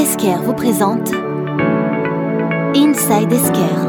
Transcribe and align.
Esker 0.00 0.36
vous 0.44 0.54
présente 0.54 1.12
Inside 2.74 3.30
Esker. 3.30 3.88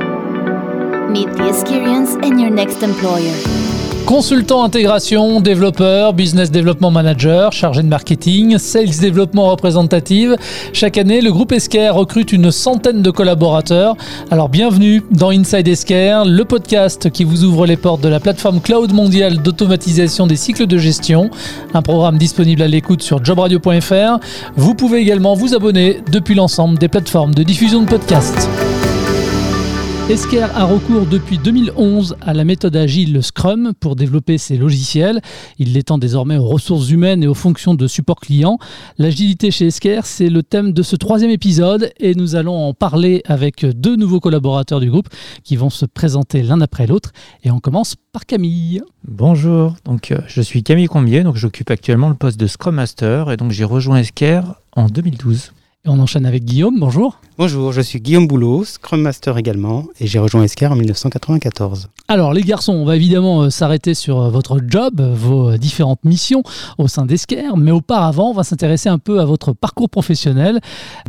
Meet 1.09 1.31
the 1.37 1.47
experience 1.47 2.15
in 2.15 2.37
your 2.37 2.49
next 2.49 2.83
employer. 2.83 3.70
Consultant 4.05 4.63
intégration, 4.63 5.39
développeur, 5.39 6.13
business 6.13 6.51
development 6.51 6.91
manager, 6.91 7.53
chargé 7.53 7.81
de 7.81 7.87
marketing, 7.87 8.57
sales 8.57 8.99
développement 8.99 9.49
représentative. 9.49 10.35
Chaque 10.73 10.97
année, 10.97 11.21
le 11.21 11.31
groupe 11.31 11.51
Esker 11.51 11.89
recrute 11.89 12.33
une 12.33 12.51
centaine 12.51 13.01
de 13.01 13.11
collaborateurs. 13.11 13.95
Alors 14.29 14.49
bienvenue 14.49 15.01
dans 15.11 15.29
Inside 15.29 15.67
Esker, 15.67 16.23
le 16.25 16.43
podcast 16.43 17.09
qui 17.09 17.23
vous 17.23 17.45
ouvre 17.45 17.65
les 17.65 17.77
portes 17.77 18.01
de 18.01 18.09
la 18.09 18.19
plateforme 18.19 18.59
cloud 18.59 18.91
mondiale 18.91 19.41
d'automatisation 19.41 20.27
des 20.27 20.35
cycles 20.35 20.67
de 20.67 20.77
gestion. 20.77 21.29
Un 21.73 21.81
programme 21.81 22.17
disponible 22.17 22.63
à 22.63 22.67
l'écoute 22.67 23.01
sur 23.01 23.23
jobradio.fr. 23.23 24.19
Vous 24.57 24.75
pouvez 24.75 24.99
également 24.99 25.35
vous 25.35 25.55
abonner 25.55 26.01
depuis 26.11 26.35
l'ensemble 26.35 26.77
des 26.77 26.89
plateformes 26.89 27.33
de 27.33 27.43
diffusion 27.43 27.81
de 27.81 27.87
podcasts. 27.87 28.49
Esker 30.09 30.47
a 30.55 30.65
recours 30.65 31.05
depuis 31.05 31.37
2011 31.37 32.17
à 32.21 32.33
la 32.33 32.43
méthode 32.43 32.75
agile 32.75 33.23
Scrum 33.23 33.71
pour 33.79 33.95
développer 33.95 34.37
ses 34.37 34.57
logiciels. 34.57 35.21
Il 35.57 35.73
l'étend 35.73 35.97
désormais 35.97 36.37
aux 36.37 36.47
ressources 36.47 36.89
humaines 36.89 37.23
et 37.23 37.27
aux 37.27 37.33
fonctions 37.33 37.75
de 37.75 37.87
support 37.87 38.19
client. 38.19 38.57
L'agilité 38.97 39.51
chez 39.51 39.67
Esker, 39.67 40.01
c'est 40.03 40.29
le 40.29 40.43
thème 40.43 40.73
de 40.73 40.83
ce 40.83 40.97
troisième 40.97 41.31
épisode 41.31 41.91
et 41.99 42.13
nous 42.15 42.35
allons 42.35 42.57
en 42.57 42.73
parler 42.73 43.21
avec 43.25 43.65
deux 43.65 43.95
nouveaux 43.95 44.19
collaborateurs 44.19 44.81
du 44.81 44.89
groupe 44.89 45.07
qui 45.43 45.55
vont 45.55 45.69
se 45.69 45.85
présenter 45.85 46.43
l'un 46.43 46.59
après 46.59 46.87
l'autre. 46.87 47.11
Et 47.43 47.51
on 47.51 47.59
commence 47.59 47.95
par 48.11 48.25
Camille. 48.25 48.81
Bonjour, 49.07 49.75
donc 49.85 50.11
euh, 50.11 50.19
je 50.27 50.41
suis 50.41 50.63
Camille 50.63 50.87
Combier, 50.87 51.23
donc 51.23 51.37
j'occupe 51.37 51.71
actuellement 51.71 52.09
le 52.09 52.15
poste 52.15 52.39
de 52.39 52.47
Scrum 52.47 52.75
Master 52.75 53.31
et 53.31 53.37
donc 53.37 53.51
j'ai 53.51 53.63
rejoint 53.63 53.97
Esker 53.97 54.41
en 54.75 54.87
2012. 54.87 55.53
On 55.87 55.99
enchaîne 55.99 56.27
avec 56.27 56.45
Guillaume, 56.45 56.79
bonjour. 56.79 57.19
Bonjour, 57.39 57.71
je 57.71 57.81
suis 57.81 57.99
Guillaume 57.99 58.27
Boulot, 58.27 58.63
Scrum 58.65 59.01
Master 59.01 59.39
également, 59.39 59.85
et 59.99 60.05
j'ai 60.05 60.19
rejoint 60.19 60.43
Esker 60.43 60.67
en 60.67 60.75
1994. 60.75 61.89
Alors 62.07 62.33
les 62.33 62.43
garçons, 62.43 62.73
on 62.73 62.85
va 62.85 62.95
évidemment 62.95 63.41
euh, 63.41 63.49
s'arrêter 63.49 63.95
sur 63.95 64.21
euh, 64.21 64.29
votre 64.29 64.59
job, 64.63 65.01
vos 65.01 65.49
euh, 65.49 65.57
différentes 65.57 66.03
missions 66.03 66.43
au 66.77 66.87
sein 66.87 67.07
d'Esker, 67.07 67.57
mais 67.57 67.71
auparavant, 67.71 68.29
on 68.29 68.33
va 68.33 68.43
s'intéresser 68.43 68.89
un 68.89 68.99
peu 68.99 69.21
à 69.21 69.25
votre 69.25 69.53
parcours 69.53 69.89
professionnel. 69.89 70.59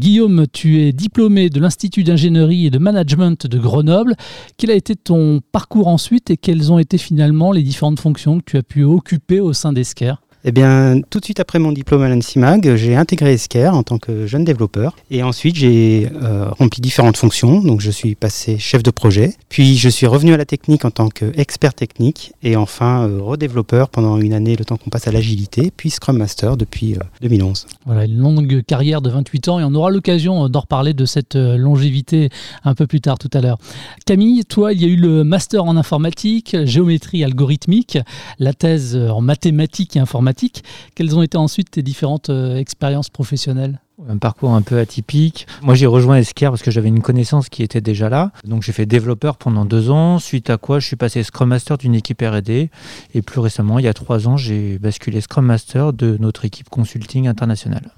Guillaume, 0.00 0.46
tu 0.50 0.80
es 0.80 0.92
diplômé 0.92 1.50
de 1.50 1.60
l'Institut 1.60 2.02
d'ingénierie 2.02 2.64
et 2.64 2.70
de 2.70 2.78
management 2.78 3.46
de 3.46 3.58
Grenoble. 3.58 4.16
Quel 4.56 4.70
a 4.70 4.74
été 4.74 4.96
ton 4.96 5.42
parcours 5.52 5.88
ensuite 5.88 6.30
et 6.30 6.38
quelles 6.38 6.72
ont 6.72 6.78
été 6.78 6.96
finalement 6.96 7.52
les 7.52 7.62
différentes 7.62 8.00
fonctions 8.00 8.38
que 8.38 8.44
tu 8.46 8.56
as 8.56 8.62
pu 8.62 8.84
occuper 8.84 9.38
au 9.38 9.52
sein 9.52 9.74
d'Esker 9.74 10.14
eh 10.44 10.50
bien, 10.50 11.00
tout 11.08 11.20
de 11.20 11.24
suite 11.24 11.38
après 11.38 11.60
mon 11.60 11.70
diplôme 11.70 12.02
à 12.02 12.08
l'ANSIMAG, 12.08 12.74
j'ai 12.74 12.96
intégré 12.96 13.34
Esker 13.34 13.68
en 13.68 13.84
tant 13.84 13.98
que 13.98 14.26
jeune 14.26 14.44
développeur. 14.44 14.96
Et 15.10 15.22
ensuite, 15.22 15.54
j'ai 15.54 16.08
euh, 16.20 16.48
rempli 16.58 16.80
différentes 16.80 17.16
fonctions. 17.16 17.60
Donc, 17.62 17.80
je 17.80 17.92
suis 17.92 18.16
passé 18.16 18.58
chef 18.58 18.82
de 18.82 18.90
projet. 18.90 19.34
Puis, 19.48 19.76
je 19.76 19.88
suis 19.88 20.06
revenu 20.06 20.34
à 20.34 20.36
la 20.36 20.44
technique 20.44 20.84
en 20.84 20.90
tant 20.90 21.08
qu'expert 21.08 21.74
technique. 21.74 22.32
Et 22.42 22.56
enfin, 22.56 23.06
euh, 23.06 23.20
redéveloppeur 23.22 23.88
pendant 23.88 24.18
une 24.18 24.32
année, 24.32 24.56
le 24.56 24.64
temps 24.64 24.76
qu'on 24.76 24.90
passe 24.90 25.06
à 25.06 25.12
l'agilité. 25.12 25.72
Puis, 25.76 25.90
Scrum 25.90 26.18
Master 26.18 26.56
depuis 26.56 26.96
2011. 27.20 27.66
Euh, 27.68 27.74
voilà, 27.86 28.04
une 28.06 28.18
longue 28.18 28.62
carrière 28.66 29.00
de 29.00 29.10
28 29.10 29.46
ans. 29.46 29.60
Et 29.60 29.64
on 29.64 29.74
aura 29.74 29.90
l'occasion 29.90 30.48
d'en 30.48 30.60
reparler 30.60 30.92
de 30.92 31.04
cette 31.04 31.36
longévité 31.36 32.30
un 32.64 32.74
peu 32.74 32.88
plus 32.88 33.00
tard 33.00 33.18
tout 33.18 33.30
à 33.32 33.40
l'heure. 33.40 33.58
Camille, 34.06 34.44
toi, 34.44 34.72
il 34.72 34.82
y 34.82 34.86
a 34.86 34.88
eu 34.88 34.96
le 34.96 35.22
master 35.22 35.64
en 35.64 35.76
informatique, 35.76 36.56
géométrie 36.64 37.22
algorithmique, 37.22 37.98
la 38.40 38.52
thèse 38.54 38.96
en 38.96 39.20
mathématiques 39.20 39.96
et 39.96 40.00
informatique 40.00 40.31
quelles 40.94 41.16
ont 41.16 41.22
été 41.22 41.36
ensuite 41.36 41.70
tes 41.70 41.82
différentes 41.82 42.30
euh, 42.30 42.56
expériences 42.56 43.10
professionnelles? 43.10 43.80
Un 44.08 44.18
parcours 44.18 44.54
un 44.54 44.62
peu 44.62 44.78
atypique. 44.78 45.46
Moi, 45.62 45.74
j'ai 45.74 45.86
rejoint 45.86 46.16
Esker 46.16 46.46
parce 46.46 46.62
que 46.62 46.70
j'avais 46.70 46.88
une 46.88 47.02
connaissance 47.02 47.48
qui 47.48 47.62
était 47.62 47.80
déjà 47.80 48.08
là. 48.08 48.32
Donc, 48.44 48.62
j'ai 48.62 48.72
fait 48.72 48.86
développeur 48.86 49.36
pendant 49.36 49.64
deux 49.64 49.90
ans, 49.90 50.18
suite 50.18 50.50
à 50.50 50.56
quoi 50.56 50.80
je 50.80 50.86
suis 50.86 50.96
passé 50.96 51.22
Scrum 51.22 51.48
Master 51.48 51.78
d'une 51.78 51.94
équipe 51.94 52.22
R&D. 52.22 52.70
Et 53.14 53.22
plus 53.22 53.40
récemment, 53.40 53.78
il 53.78 53.84
y 53.84 53.88
a 53.88 53.94
trois 53.94 54.28
ans, 54.28 54.36
j'ai 54.36 54.78
basculé 54.78 55.20
Scrum 55.20 55.46
Master 55.46 55.92
de 55.92 56.16
notre 56.18 56.44
équipe 56.44 56.68
consulting 56.68 57.28
internationale. 57.28 57.90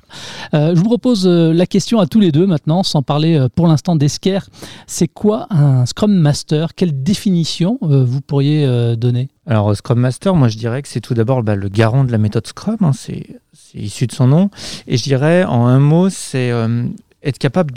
Euh, 0.53 0.75
je 0.75 0.81
vous 0.81 0.87
propose 0.87 1.27
euh, 1.27 1.53
la 1.53 1.67
question 1.67 1.99
à 1.99 2.07
tous 2.07 2.21
les 2.21 2.33
deux 2.33 2.47
maintenant, 2.47 2.83
sans 2.83 3.03
parler 3.03 3.37
euh, 3.37 3.49
pour 3.49 3.67
l'instant 3.67 3.97
d'Esker. 3.97 4.41
C'est 4.87 5.09
quoi 5.09 5.47
un 5.51 5.87
Scrum 5.87 6.13
Master? 6.13 6.75
Quelle 6.75 7.03
définition 7.03 7.79
vous 7.81 8.21
pourriez 8.21 8.97
donner? 8.97 9.29
Alors, 9.47 9.75
Scrum 9.77 9.99
Master, 9.99 10.35
moi, 10.35 10.49
je 10.49 10.57
dirais 10.57 10.83
que 10.83 10.89
c'est 10.89 11.01
tout 11.01 11.15
d'abord 11.15 11.43
bah, 11.43 11.55
le 11.55 11.69
garant 11.69 12.05
de 12.05 12.13
la 12.13 12.19
méthode 12.19 12.47
Scrum. 12.47 12.77
Hein. 12.81 12.93
c'est 12.93 13.41
issu 13.75 14.07
de 14.07 14.13
son 14.13 14.27
nom. 14.27 14.51
Et 14.87 14.97
je 14.97 15.03
dirais, 15.03 15.45
en 15.45 15.67
un 15.67 15.79
mot, 15.79 16.11
c'est 16.11 16.51
euh, 16.51 16.87
être 17.23 17.39
capable 17.39 17.73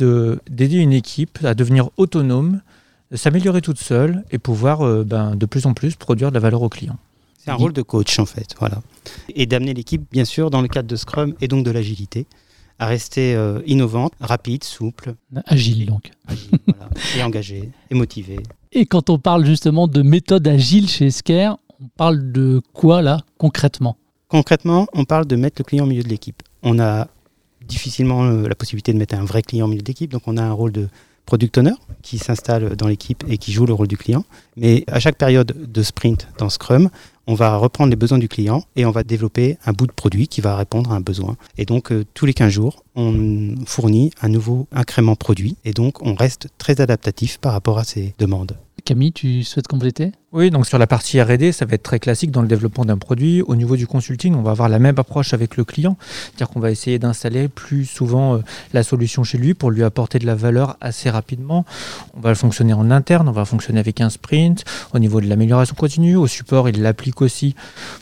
d'aider 0.49 0.77
une 0.77 0.93
équipe 0.93 1.39
à 1.43 1.53
devenir 1.53 1.89
autonome, 1.97 2.61
de 3.11 3.17
s'améliorer 3.17 3.61
toute 3.61 3.79
seule 3.79 4.23
et 4.31 4.37
pouvoir 4.37 4.81
euh, 4.81 5.03
ben, 5.03 5.35
de 5.35 5.45
plus 5.45 5.65
en 5.65 5.73
plus 5.73 5.95
produire 5.95 6.29
de 6.29 6.33
la 6.33 6.39
valeur 6.39 6.61
aux 6.61 6.69
clients. 6.69 6.97
C'est 7.37 7.51
un 7.51 7.55
rôle 7.55 7.73
de 7.73 7.81
coach 7.81 8.19
en 8.19 8.25
fait, 8.25 8.55
voilà. 8.59 8.81
Et 9.33 9.45
d'amener 9.45 9.73
l'équipe, 9.73 10.03
bien 10.11 10.25
sûr, 10.25 10.49
dans 10.49 10.61
le 10.61 10.67
cadre 10.67 10.89
de 10.89 10.95
Scrum 10.97 11.33
et 11.39 11.47
donc 11.47 11.65
de 11.65 11.71
l'agilité, 11.71 12.25
à 12.79 12.85
rester 12.85 13.35
euh, 13.35 13.61
innovante, 13.65 14.13
rapide, 14.19 14.63
souple. 14.63 15.15
Agile 15.45 15.85
donc. 15.85 16.11
Et 17.15 17.23
engagée, 17.23 17.71
et 17.89 17.95
motivée. 17.95 18.39
Et 18.73 18.85
quand 18.85 19.09
on 19.09 19.17
parle 19.17 19.45
justement 19.45 19.87
de 19.87 20.01
méthode 20.01 20.47
agile 20.47 20.89
chez 20.89 21.07
Esker, 21.07 21.51
on 21.79 21.87
parle 21.95 22.31
de 22.31 22.61
quoi 22.73 23.01
là 23.01 23.21
concrètement? 23.37 23.97
Concrètement, 24.29 24.87
on 24.93 25.05
parle 25.05 25.25
de 25.25 25.35
mettre 25.37 25.61
le 25.61 25.63
client 25.63 25.85
au 25.85 25.87
milieu 25.87 26.03
de 26.03 26.09
l'équipe. 26.09 26.43
On 26.61 26.79
a 26.79 27.07
difficilement 27.65 28.25
euh, 28.25 28.47
la 28.47 28.55
possibilité 28.55 28.91
de 28.91 28.97
mettre 28.97 29.15
un 29.15 29.23
vrai 29.23 29.41
client 29.41 29.65
au 29.65 29.69
milieu 29.69 29.81
de 29.81 29.87
l'équipe, 29.87 30.11
donc 30.11 30.23
on 30.27 30.35
a 30.37 30.43
un 30.43 30.51
rôle 30.51 30.71
de 30.71 30.89
product 31.25 31.57
owner 31.57 31.73
qui 32.01 32.17
s'installe 32.17 32.75
dans 32.75 32.87
l'équipe 32.87 33.23
et 33.27 33.37
qui 33.37 33.51
joue 33.51 33.65
le 33.65 33.73
rôle 33.73 33.87
du 33.87 33.97
client. 33.97 34.25
Mais 34.55 34.83
à 34.87 34.99
chaque 34.99 35.17
période 35.17 35.71
de 35.71 35.83
sprint 35.83 36.27
dans 36.37 36.49
Scrum, 36.49 36.89
on 37.25 37.35
va 37.35 37.57
reprendre 37.57 37.89
les 37.89 37.95
besoins 37.95 38.17
du 38.17 38.29
client 38.29 38.63
et 38.75 38.85
on 38.85 38.91
va 38.91 39.03
développer 39.03 39.57
un 39.65 39.73
bout 39.73 39.87
de 39.87 39.91
produit 39.91 40.27
qui 40.27 40.41
va 40.41 40.55
répondre 40.55 40.91
à 40.91 40.95
un 40.95 41.01
besoin. 41.01 41.35
Et 41.57 41.65
donc, 41.65 41.91
euh, 41.91 42.05
tous 42.13 42.25
les 42.25 42.33
15 42.33 42.51
jours, 42.51 42.83
on 42.95 43.55
fournit 43.65 44.11
un 44.21 44.29
nouveau 44.29 44.67
incrément 44.71 45.15
produit 45.15 45.57
et 45.65 45.73
donc 45.73 46.01
on 46.05 46.15
reste 46.15 46.47
très 46.57 46.81
adaptatif 46.81 47.37
par 47.37 47.51
rapport 47.53 47.77
à 47.77 47.83
ces 47.83 48.13
demandes. 48.19 48.57
Camille, 48.87 49.11
tu 49.11 49.43
souhaites 49.43 49.67
compléter? 49.67 50.13
Oui, 50.31 50.49
donc 50.49 50.65
sur 50.65 50.77
la 50.77 50.87
partie 50.87 51.21
RD, 51.21 51.51
ça 51.51 51.65
va 51.65 51.75
être 51.75 51.83
très 51.83 51.99
classique 51.99 52.31
dans 52.31 52.41
le 52.41 52.47
développement 52.47 52.85
d'un 52.85 52.97
produit. 52.97 53.41
Au 53.41 53.55
niveau 53.55 53.75
du 53.75 53.85
consulting, 53.85 54.33
on 54.35 54.41
va 54.41 54.51
avoir 54.51 54.69
la 54.69 54.79
même 54.79 54.97
approche 54.97 55.33
avec 55.33 55.57
le 55.57 55.65
client, 55.65 55.97
c'est-à-dire 55.99 56.49
qu'on 56.49 56.59
va 56.61 56.71
essayer 56.71 56.99
d'installer 56.99 57.49
plus 57.49 57.85
souvent 57.85 58.35
euh, 58.35 58.39
la 58.71 58.83
solution 58.83 59.23
chez 59.23 59.37
lui 59.37 59.53
pour 59.53 59.71
lui 59.71 59.83
apporter 59.83 60.19
de 60.19 60.25
la 60.25 60.35
valeur 60.35 60.77
assez 60.79 61.09
rapidement. 61.09 61.65
On 62.15 62.21
va 62.21 62.33
fonctionner 62.35 62.71
en 62.71 62.91
interne, 62.91 63.27
on 63.27 63.33
va 63.33 63.43
fonctionner 63.43 63.79
avec 63.79 63.99
un 63.99 64.09
sprint. 64.09 64.63
Au 64.93 64.99
niveau 64.99 65.19
de 65.19 65.27
l'amélioration 65.27 65.75
continue, 65.75 66.15
au 66.15 66.27
support, 66.27 66.69
il 66.69 66.81
l'applique 66.81 67.21
aussi 67.21 67.55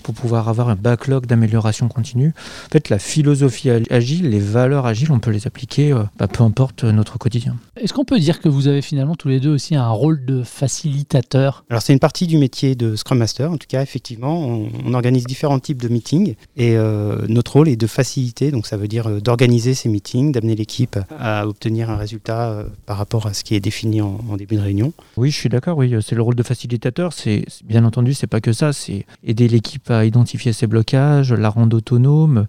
pour 0.04 0.14
pouvoir 0.14 0.50
avoir 0.50 0.70
un 0.70 0.76
backlog 0.76 1.26
d'amélioration 1.26 1.88
continue. 1.88 2.34
En 2.68 2.70
fait, 2.70 2.90
la 2.90 3.00
philosophie 3.00 3.72
agile, 3.90 4.30
les 4.30 4.40
valeurs 4.40 4.86
agiles, 4.86 5.12
on 5.12 5.20
peut 5.20 5.32
les 5.32 5.48
appliquer 5.48 5.94
euh, 5.94 6.04
bah, 6.18 6.28
peu 6.28 6.44
importe 6.44 6.84
notre 6.84 7.18
quotidien. 7.18 7.56
Est-ce 7.76 7.94
qu'on 7.94 8.06
peut 8.06 8.20
dire 8.20 8.40
que 8.40 8.50
vous 8.50 8.68
avez 8.68 8.82
finalement 8.82 9.16
tous 9.16 9.30
les 9.30 9.40
deux 9.40 9.52
aussi 9.52 9.76
un 9.76 9.90
rôle 9.90 10.26
de 10.26 10.44
facilitateur 10.44 10.75
Alors 11.70 11.82
c'est 11.82 11.94
une 11.94 12.00
partie 12.00 12.28
du 12.28 12.38
métier 12.38 12.76
de 12.76 12.96
Scrum 12.96 13.18
Master. 13.18 13.52
En 13.52 13.58
tout 13.58 13.68
cas, 13.68 13.82
effectivement, 13.82 14.40
on, 14.40 14.94
organise 14.94 15.26
différents 15.26 15.60
types 15.60 15.82
de 15.82 15.90
meetings 15.90 16.36
et 16.56 16.78
euh, 16.78 17.26
notre 17.28 17.54
rôle 17.54 17.70
est 17.70 17.76
de 17.76 17.88
faciliter. 17.88 18.52
Donc 18.52 18.66
ça 18.66 18.78
veut 18.78 18.88
dire 18.88 19.08
euh, 19.08 19.20
d'organiser 19.20 19.74
ces 19.74 19.90
meetings, 19.90 20.32
d'amener 20.32 20.56
l'équipe 20.56 20.98
à 21.20 21.48
obtenir 21.48 21.90
un 21.90 21.98
résultat 21.98 22.50
euh, 22.50 22.64
par 22.86 22.98
rapport 22.98 23.28
à 23.28 23.34
ce 23.34 23.44
qui 23.44 23.56
est 23.56 23.60
défini 23.60 24.02
en, 24.02 24.38
début 24.38 24.56
de 24.56 24.62
réunion. 24.62 24.94
Oui, 25.18 25.32
je 25.32 25.38
suis 25.38 25.50
d'accord. 25.50 25.78
Oui, 25.78 25.94
c'est 26.02 26.16
le 26.16 26.22
rôle 26.22 26.36
de 26.36 26.44
facilitateur. 26.44 27.14
C'est 27.14 27.46
bien 27.64 27.84
entendu, 27.84 28.14
c'est 28.14 28.28
pas 28.28 28.42
que 28.42 28.54
ça. 28.54 28.74
C'est 28.74 29.06
aider 29.24 29.48
l'équipe 29.48 29.90
à 29.90 30.06
identifier 30.06 30.54
ses 30.54 30.68
blocages, 30.68 31.34
la 31.34 31.50
rendre 31.50 31.78
autonome 31.78 32.48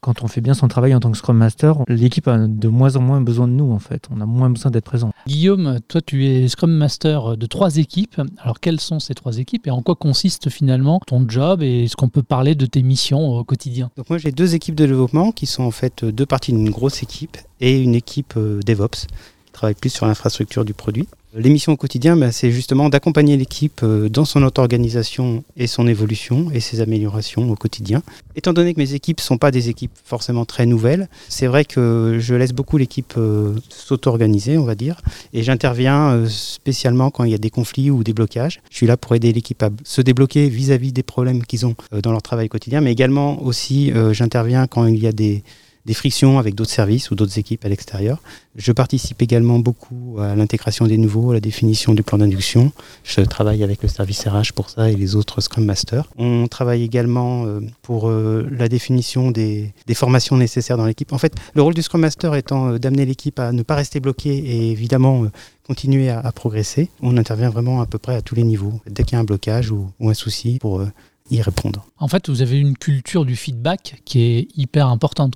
quand 0.00 0.22
on 0.22 0.28
fait 0.28 0.40
bien 0.40 0.54
son 0.54 0.68
travail 0.68 0.94
en 0.94 1.00
tant 1.00 1.10
que 1.10 1.16
Scrum 1.16 1.36
Master, 1.36 1.76
l'équipe 1.88 2.26
a 2.28 2.38
de 2.46 2.68
moins 2.68 2.96
en 2.96 3.02
moins 3.02 3.20
besoin 3.20 3.46
de 3.46 3.52
nous 3.52 3.70
en 3.70 3.78
fait. 3.78 4.08
On 4.10 4.20
a 4.20 4.26
moins 4.26 4.50
besoin 4.50 4.70
d'être 4.70 4.84
présent. 4.84 5.12
Guillaume, 5.26 5.78
toi 5.88 6.00
tu 6.00 6.26
es 6.26 6.48
Scrum 6.48 6.72
Master 6.72 7.36
de 7.36 7.46
trois 7.46 7.76
équipes. 7.76 8.20
Alors 8.38 8.60
quelles 8.60 8.80
sont 8.80 8.98
ces 8.98 9.14
trois 9.14 9.38
équipes 9.38 9.66
et 9.66 9.70
en 9.70 9.82
quoi 9.82 9.94
consiste 9.94 10.50
finalement 10.50 11.00
ton 11.06 11.28
job 11.28 11.62
et 11.62 11.84
est-ce 11.84 11.96
qu'on 11.96 12.08
peut 12.08 12.22
parler 12.22 12.54
de 12.54 12.66
tes 12.66 12.82
missions 12.82 13.38
au 13.38 13.44
quotidien? 13.44 13.90
Donc 13.96 14.08
moi 14.08 14.18
j'ai 14.18 14.32
deux 14.32 14.54
équipes 14.54 14.74
de 14.74 14.86
développement 14.86 15.32
qui 15.32 15.46
sont 15.46 15.64
en 15.64 15.70
fait 15.70 16.04
deux 16.04 16.26
parties 16.26 16.52
d'une 16.52 16.70
grosse 16.70 17.02
équipe 17.02 17.36
et 17.60 17.80
une 17.80 17.94
équipe 17.94 18.34
euh, 18.36 18.60
DevOps 18.66 19.06
qui 19.50 19.54
travaille 19.54 19.74
plus 19.74 19.90
sur 19.90 20.06
l'infrastructure 20.06 20.64
du 20.64 20.74
produit. 20.74 21.08
L'émission 21.32 21.72
au 21.72 21.76
quotidien, 21.76 22.16
bah, 22.16 22.32
c'est 22.32 22.50
justement 22.50 22.88
d'accompagner 22.88 23.36
l'équipe 23.36 23.82
euh, 23.84 24.08
dans 24.08 24.24
son 24.24 24.42
auto-organisation 24.42 25.44
et 25.56 25.68
son 25.68 25.86
évolution 25.86 26.50
et 26.52 26.58
ses 26.58 26.80
améliorations 26.80 27.48
au 27.48 27.54
quotidien. 27.54 28.02
Étant 28.34 28.52
donné 28.52 28.74
que 28.74 28.80
mes 28.80 28.94
équipes 28.94 29.18
ne 29.18 29.22
sont 29.22 29.38
pas 29.38 29.52
des 29.52 29.68
équipes 29.68 29.92
forcément 30.04 30.44
très 30.44 30.66
nouvelles, 30.66 31.08
c'est 31.28 31.46
vrai 31.46 31.64
que 31.64 32.16
je 32.18 32.34
laisse 32.34 32.52
beaucoup 32.52 32.78
l'équipe 32.78 33.14
euh, 33.16 33.54
s'auto-organiser, 33.68 34.58
on 34.58 34.64
va 34.64 34.74
dire, 34.74 35.00
et 35.32 35.44
j'interviens 35.44 36.10
euh, 36.10 36.26
spécialement 36.28 37.12
quand 37.12 37.22
il 37.22 37.30
y 37.30 37.34
a 37.34 37.38
des 37.38 37.50
conflits 37.50 37.92
ou 37.92 38.02
des 38.02 38.12
blocages. 38.12 38.60
Je 38.68 38.78
suis 38.78 38.88
là 38.88 38.96
pour 38.96 39.14
aider 39.14 39.32
l'équipe 39.32 39.62
à 39.62 39.70
se 39.84 40.00
débloquer 40.00 40.48
vis-à-vis 40.48 40.92
des 40.92 41.04
problèmes 41.04 41.44
qu'ils 41.44 41.64
ont 41.64 41.76
dans 41.92 42.10
leur 42.10 42.22
travail 42.22 42.48
quotidien, 42.48 42.80
mais 42.80 42.90
également 42.90 43.40
aussi 43.42 43.92
j'interviens 44.12 44.66
quand 44.66 44.86
il 44.86 44.98
y 44.98 45.06
a 45.06 45.12
des 45.12 45.44
des 45.86 45.94
frictions 45.94 46.38
avec 46.38 46.54
d'autres 46.54 46.70
services 46.70 47.10
ou 47.10 47.14
d'autres 47.14 47.38
équipes 47.38 47.64
à 47.64 47.68
l'extérieur. 47.68 48.18
Je 48.56 48.72
participe 48.72 49.22
également 49.22 49.58
beaucoup 49.58 50.18
à 50.20 50.34
l'intégration 50.34 50.86
des 50.86 50.98
nouveaux, 50.98 51.30
à 51.30 51.34
la 51.34 51.40
définition 51.40 51.94
du 51.94 52.02
plan 52.02 52.18
d'induction. 52.18 52.72
Je 53.04 53.20
travaille 53.22 53.62
avec 53.62 53.82
le 53.82 53.88
service 53.88 54.26
RH 54.26 54.52
pour 54.54 54.70
ça 54.70 54.90
et 54.90 54.96
les 54.96 55.16
autres 55.16 55.40
Scrum 55.40 55.64
Masters. 55.64 56.08
On 56.18 56.48
travaille 56.48 56.82
également 56.82 57.46
euh, 57.46 57.60
pour 57.82 58.08
euh, 58.08 58.46
la 58.50 58.68
définition 58.68 59.30
des, 59.30 59.72
formations 59.94 60.36
nécessaires 60.36 60.76
dans 60.76 60.86
l'équipe. 60.86 61.12
En 61.12 61.18
fait, 61.18 61.34
le 61.54 61.62
rôle 61.62 61.74
du 61.74 61.82
Scrum 61.82 62.00
Master 62.00 62.34
étant 62.34 62.72
euh, 62.72 62.78
d'amener 62.78 63.06
l'équipe 63.06 63.38
à 63.38 63.52
ne 63.52 63.62
pas 63.62 63.76
rester 63.76 64.00
bloquée 64.00 64.36
et 64.36 64.70
évidemment 64.70 65.26
continuer 65.66 66.10
à, 66.10 66.30
progresser. 66.32 66.90
On 67.00 67.16
intervient 67.16 67.50
vraiment 67.50 67.80
à 67.80 67.86
peu 67.86 67.98
près 67.98 68.16
à 68.16 68.22
tous 68.22 68.34
les 68.34 68.42
niveaux, 68.42 68.80
dès 68.86 69.04
qu'il 69.04 69.14
y 69.14 69.16
a 69.16 69.20
un 69.20 69.24
blocage 69.24 69.70
ou, 69.70 69.90
un 70.00 70.14
souci 70.14 70.58
pour 70.60 70.82
y 71.30 71.40
répondre. 71.40 71.86
En 71.98 72.08
fait, 72.08 72.28
vous 72.28 72.42
avez 72.42 72.58
une 72.58 72.76
culture 72.76 73.24
du 73.24 73.36
feedback 73.36 74.02
qui 74.04 74.22
est 74.22 74.48
hyper 74.56 74.88
importante. 74.88 75.34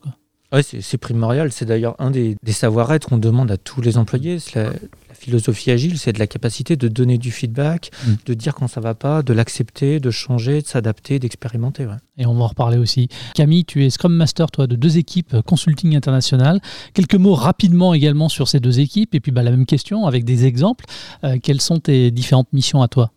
Oui, 0.54 0.60
c'est 0.62 0.98
primordial. 0.98 1.50
C'est 1.52 1.64
d'ailleurs 1.64 1.96
un 1.98 2.10
des, 2.10 2.36
savoir-être 2.46 3.08
qu'on 3.08 3.18
demande 3.18 3.50
à 3.50 3.56
tous 3.56 3.80
les 3.80 3.98
employés. 3.98 4.38
La, 4.54 4.64
la, 4.64 4.70
philosophie 5.14 5.70
agile, 5.70 5.98
c'est 5.98 6.12
de 6.12 6.18
la 6.18 6.26
capacité 6.26 6.76
de 6.76 6.86
donner 6.88 7.18
du 7.18 7.30
feedback, 7.30 7.90
mm. 8.06 8.12
de 8.26 8.34
dire 8.34 8.54
quand 8.54 8.68
ça 8.68 8.80
va 8.80 8.94
pas, 8.94 9.22
de 9.22 9.32
l'accepter, 9.32 9.98
de 9.98 10.10
changer, 10.10 10.60
de 10.60 10.66
s'adapter, 10.66 11.18
d'expérimenter. 11.18 11.86
Et 12.18 12.26
on 12.26 12.34
va 12.34 12.44
en 12.44 12.48
reparler 12.48 12.78
aussi. 12.78 13.08
Camille, 13.34 13.64
tu 13.64 13.84
es 13.84 13.90
Scrum 13.90 14.14
Master, 14.14 14.50
toi, 14.50 14.66
de 14.66 14.76
deux 14.76 14.98
équipes 14.98 15.40
Consulting 15.42 15.96
International. 15.96 16.60
Quelques 16.92 17.14
mots 17.14 17.34
rapidement 17.34 17.94
également 17.94 18.28
sur 18.28 18.48
ces 18.48 18.60
deux 18.60 18.80
équipes. 18.80 19.14
Et 19.14 19.20
puis 19.20 19.32
bah, 19.32 19.42
la 19.42 19.50
même 19.50 19.66
question 19.66 20.06
avec 20.06 20.24
des 20.24 20.46
exemples. 20.46 20.84
Euh, 21.24 21.38
quelles 21.42 21.60
sont 21.60 21.80
tes 21.80 22.10
différentes 22.10 22.52
missions 22.52 22.82
à 22.82 22.88
toi? 22.88 23.10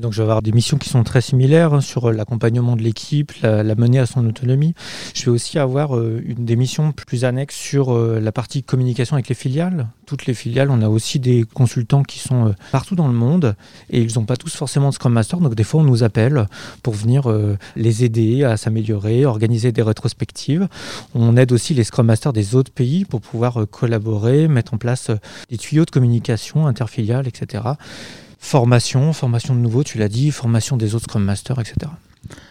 Donc 0.00 0.12
je 0.12 0.18
vais 0.18 0.24
avoir 0.24 0.42
des 0.42 0.52
missions 0.52 0.76
qui 0.76 0.88
sont 0.88 1.02
très 1.04 1.20
similaires 1.20 1.72
hein, 1.72 1.80
sur 1.80 2.06
euh, 2.06 2.12
l'accompagnement 2.12 2.76
de 2.76 2.82
l'équipe, 2.82 3.32
la, 3.42 3.62
mener 3.74 3.98
à 3.98 4.06
son 4.06 4.26
autonomie. 4.26 4.74
Je 5.14 5.24
vais 5.24 5.30
aussi 5.30 5.58
avoir 5.58 5.96
euh, 5.96 6.22
une, 6.24 6.44
des 6.44 6.56
missions 6.56 6.92
plus 6.92 7.24
annexes 7.24 7.56
sur 7.56 7.94
euh, 7.94 8.20
la 8.20 8.32
partie 8.32 8.62
communication 8.62 9.14
avec 9.14 9.28
les 9.28 9.34
filiales. 9.34 9.88
Toutes 10.04 10.26
les 10.26 10.34
filiales, 10.34 10.70
on 10.70 10.82
a 10.82 10.88
aussi 10.88 11.18
des 11.18 11.44
consultants 11.44 12.02
qui 12.02 12.18
sont 12.18 12.54
partout 12.72 12.94
dans 12.94 13.08
le 13.08 13.14
monde 13.14 13.56
et 13.90 14.00
ils 14.00 14.14
n'ont 14.16 14.24
pas 14.24 14.36
tous 14.36 14.54
forcément 14.54 14.90
de 14.90 14.94
Scrum 14.94 15.12
Master. 15.12 15.40
Donc 15.40 15.54
des 15.54 15.64
fois 15.64 15.80
on 15.80 15.84
nous 15.84 16.04
appelle 16.04 16.46
pour 16.84 16.94
venir 16.94 17.28
les 17.74 18.04
aider 18.04 18.44
à 18.44 18.56
s'améliorer, 18.56 19.26
organiser 19.26 19.72
des 19.72 19.82
rétrospectives. 19.82 20.68
On 21.16 21.36
aide 21.36 21.50
aussi 21.50 21.74
les 21.74 21.82
Scrum 21.82 22.06
Masters 22.06 22.32
des 22.32 22.54
autres 22.54 22.70
pays 22.70 23.04
pour 23.04 23.20
pouvoir 23.20 23.66
collaborer, 23.68 24.46
mettre 24.46 24.74
en 24.74 24.78
place 24.78 25.10
des 25.50 25.58
tuyaux 25.58 25.84
de 25.84 25.90
communication 25.90 26.68
interfiliales, 26.68 27.26
etc. 27.26 27.64
Formation, 28.46 29.12
formation 29.12 29.56
de 29.56 29.58
nouveau, 29.58 29.82
tu 29.82 29.98
l'as 29.98 30.08
dit, 30.08 30.30
formation 30.30 30.76
des 30.76 30.94
autres 30.94 31.06
Scrum 31.06 31.24
Masters, 31.24 31.58
etc. 31.58 31.90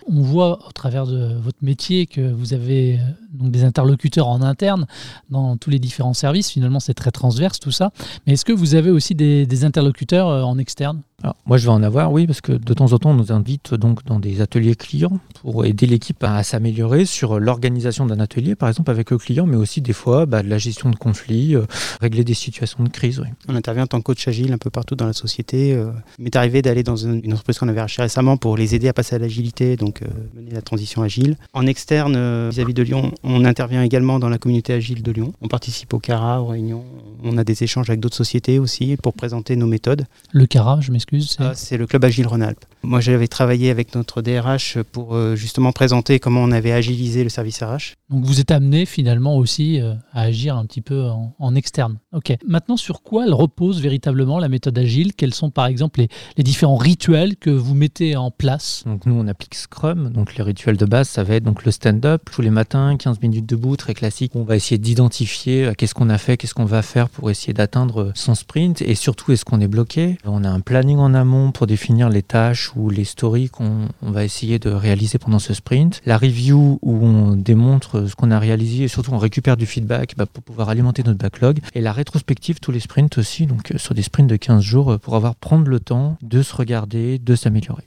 On 0.08 0.22
voit 0.22 0.60
au 0.68 0.72
travers 0.74 1.08
de 1.08 1.38
votre 1.42 1.60
métier 1.62 2.06
que 2.06 2.34
vous 2.34 2.54
avez 2.54 3.00
euh, 3.00 3.04
des 3.32 3.64
interlocuteurs 3.64 4.28
en 4.28 4.42
interne 4.42 4.88
dans 5.30 5.56
tous 5.56 5.70
les 5.70 5.80
différents 5.80 6.14
services. 6.14 6.52
Finalement, 6.52 6.82
c'est 6.82 6.96
très 6.96 7.12
transverse 7.12 7.62
tout 7.62 7.72
ça. 7.72 7.94
Mais 8.28 8.34
est-ce 8.34 8.44
que 8.44 8.52
vous 8.52 8.76
avez 8.76 8.92
aussi 8.92 9.16
des, 9.16 9.64
interlocuteurs 9.64 10.28
euh, 10.28 10.42
en 10.42 10.58
externe? 10.58 11.02
Moi, 11.46 11.58
je 11.58 11.66
vais 11.66 11.72
en 11.72 11.84
avoir, 11.84 12.12
oui, 12.12 12.28
parce 12.28 12.42
que 12.42 12.52
de 12.52 12.74
temps 12.74 12.94
en 12.94 12.98
temps, 12.98 13.12
on 13.12 13.16
nous 13.16 13.32
invite 13.32 13.74
donc 13.74 14.04
dans 14.06 14.20
des 14.20 14.42
ateliers 14.42 14.76
clients 14.76 15.20
pour 15.42 15.66
aider 15.66 15.86
l'équipe 15.86 16.24
à, 16.24 16.44
s'améliorer 16.44 17.06
sur 17.06 17.40
l'organisation 17.40 18.06
d'un 18.06 18.20
atelier, 18.20 18.56
par 18.56 18.70
exemple 18.70 18.92
avec 18.92 19.12
le 19.12 19.18
client, 19.18 19.46
mais 19.46 19.56
aussi 19.56 19.82
des 19.82 19.94
fois 19.94 20.26
bah, 20.26 20.44
de 20.44 20.50
la 20.50 20.58
gestion 20.58 20.90
de 20.90 20.96
conflits, 20.96 21.56
euh, 21.56 21.66
régler 22.02 22.24
des 22.24 22.34
situations 22.34 22.84
de 22.84 22.90
crise. 22.90 23.24
On 23.48 23.56
intervient 23.56 23.84
en 23.84 23.88
tant 23.88 24.00
que 24.00 24.04
coach 24.04 24.28
agile 24.28 24.54
un 24.54 24.58
peu 24.58 24.70
partout 24.70 24.96
dans 24.96 25.06
la 25.06 25.14
société. 25.14 25.74
Euh. 25.74 25.92
il 26.18 26.24
m'est 26.24 26.36
arrivé 26.36 26.62
d'aller 26.62 26.84
dans 26.84 26.96
une, 26.96 27.22
entreprise 27.32 27.58
qu'on 27.60 27.68
avait 27.68 27.82
rachetée 27.82 28.02
récemment 28.02 28.38
pour 28.38 28.58
les 28.58 28.76
aider 28.76 28.88
à 28.88 28.94
passer 28.94 29.16
à 29.16 29.20
l'agilité, 29.20 29.78
donc 29.78 30.02
euh, 30.02 30.08
mener 30.36 30.52
la 30.52 30.62
transition 30.62 31.02
agile. 31.02 31.38
En 31.54 31.66
externe, 31.66 32.14
vis-à-vis 32.50 32.72
-vis 32.72 32.76
de 32.76 32.84
Lyon, 32.84 33.12
on 33.24 33.46
intervient 33.46 33.84
également 33.84 34.20
dans 34.20 34.30
la 34.30 34.38
communauté 34.38 34.74
agile 34.74 35.02
de 35.02 35.12
Lyon. 35.12 35.34
On 35.42 35.48
participe 35.48 35.94
au 35.94 36.00
CARA, 36.00 36.42
aux 36.42 36.48
réunions. 36.48 36.84
On 37.24 37.38
a 37.38 37.44
des 37.44 37.64
échanges 37.64 37.90
avec 37.90 38.00
d'autres 38.00 38.16
sociétés 38.16 38.60
aussi 38.60 38.98
pour 39.02 39.14
présenter 39.14 39.56
nos 39.56 39.68
méthodes. 39.68 40.06
Le 40.32 40.46
CARA, 40.46 40.80
je 40.82 40.92
m'excuse. 40.92 41.15
C'est 41.22 41.78
le 41.78 41.88
club 41.88 42.04
Agile 42.06 42.28
Rhône-Alpes. 42.28 42.66
Moi, 42.84 43.00
j'avais 43.00 43.28
travaillé 43.28 43.70
avec 43.70 43.96
notre 43.96 44.22
DRH 44.22 44.78
pour 44.92 45.16
euh, 45.16 45.36
justement 45.36 45.72
présenter 45.72 46.20
comment 46.20 46.42
on 46.42 46.52
avait 46.52 46.72
agilisé 46.72 47.24
le 47.24 47.30
service 47.30 47.62
RH. 47.64 47.96
Donc, 48.10 48.24
vous 48.24 48.40
êtes 48.40 48.52
amené 48.52 48.86
finalement 48.86 49.38
aussi 49.38 49.82
euh, 49.82 49.94
à 50.14 50.22
agir 50.22 50.56
un 50.56 50.66
petit 50.66 50.82
peu 50.82 51.08
en, 51.40 51.56
externe. 51.56 51.98
Ok. 52.14 52.36
Maintenant, 52.46 52.78
sur 52.78 53.02
quoi 53.02 53.26
elle 53.26 53.34
repose 53.34 53.82
véritablement 53.82 54.40
la 54.40 54.50
méthode 54.50 54.78
agile? 54.78 55.14
Quels 55.14 55.34
sont 55.34 55.50
par 55.50 55.66
exemple 55.66 56.02
les, 56.02 56.44
différents 56.44 56.76
rituels 56.76 57.38
que 57.38 57.50
vous 57.50 57.74
mettez 57.74 58.16
en 58.16 58.30
place? 58.30 58.84
Donc, 58.86 59.06
nous, 59.06 59.16
on 59.16 59.28
applique 59.28 59.56
Scrum. 59.56 60.12
Donc, 60.12 60.36
les 60.36 60.44
rituels 60.44 60.78
de 60.78 60.86
base, 60.86 61.10
ça 61.10 61.24
va 61.24 61.36
être 61.36 61.44
donc 61.44 61.66
le 61.66 61.72
stand-up 61.72 62.30
tous 62.32 62.42
les 62.42 62.50
matins, 62.50 62.96
15 62.98 63.22
minutes 63.22 63.46
debout, 63.46 63.76
très 63.78 63.94
classique. 63.94 64.34
On 64.36 64.44
va 64.44 64.56
essayer 64.56 64.78
d'identifier 64.78 65.66
euh, 65.66 65.74
qu'est-ce 65.74 65.96
qu'on 65.96 66.10
a 66.10 66.18
fait, 66.18 66.38
qu'est-ce 66.38 66.54
qu'on 66.54 66.66
va 66.66 66.82
faire 66.82 67.10
pour 67.10 67.30
essayer 67.30 67.54
d'atteindre 67.54 68.12
son 68.16 68.36
sprint 68.36 68.82
et 68.82 68.96
surtout 68.96 69.32
est-ce 69.32 69.46
qu'on 69.46 69.62
est 69.62 69.68
bloqué? 69.68 70.18
On 70.26 70.44
a 70.44 70.50
un 70.50 70.60
planning 70.60 70.95
en 71.00 71.14
amont 71.14 71.52
pour 71.52 71.68
définir 71.68 72.10
les 72.10 72.24
tâches 72.24 72.72
ou 72.76 72.90
les 72.90 73.06
stories 73.06 73.50
qu'on 73.50 73.88
va 74.02 74.24
essayer 74.24 74.60
de 74.60 74.70
réaliser 74.70 75.18
pendant 75.18 75.40
ce 75.40 75.54
sprint. 75.54 76.02
La 76.06 76.18
review 76.18 76.80
où 76.82 77.06
on 77.06 77.36
démontre 77.36 78.08
ce 78.08 78.16
qu'on 78.16 78.32
a 78.32 78.40
réalisé 78.40 78.84
et 78.84 78.88
surtout 78.88 79.12
on 79.14 79.18
récupère 79.18 79.58
du 79.58 79.66
feedback 79.66 80.16
bah, 80.18 80.26
pour 80.26 80.44
pouvoir 80.44 80.70
alimenter 80.70 81.04
notre 81.04 81.18
backlog. 81.18 81.60
Et 81.74 81.82
la 81.82 81.92
rétrospective, 81.92 82.60
tous 82.60 82.72
les 82.72 82.80
sprints 82.80 83.18
aussi, 83.18 83.46
donc 83.46 83.72
euh, 83.72 83.78
sur 83.78 83.94
des 83.94 84.02
sprints 84.02 84.30
de 84.30 84.36
15 84.36 84.62
jours 84.62 84.94
euh, 84.94 84.98
pour 84.98 85.16
avoir 85.16 85.36
prendre 85.36 85.68
le 85.68 85.80
temps 85.80 86.18
de 86.22 86.42
se 86.42 86.56
regarder, 86.56 87.20
de 87.20 87.36
s'améliorer. 87.36 87.84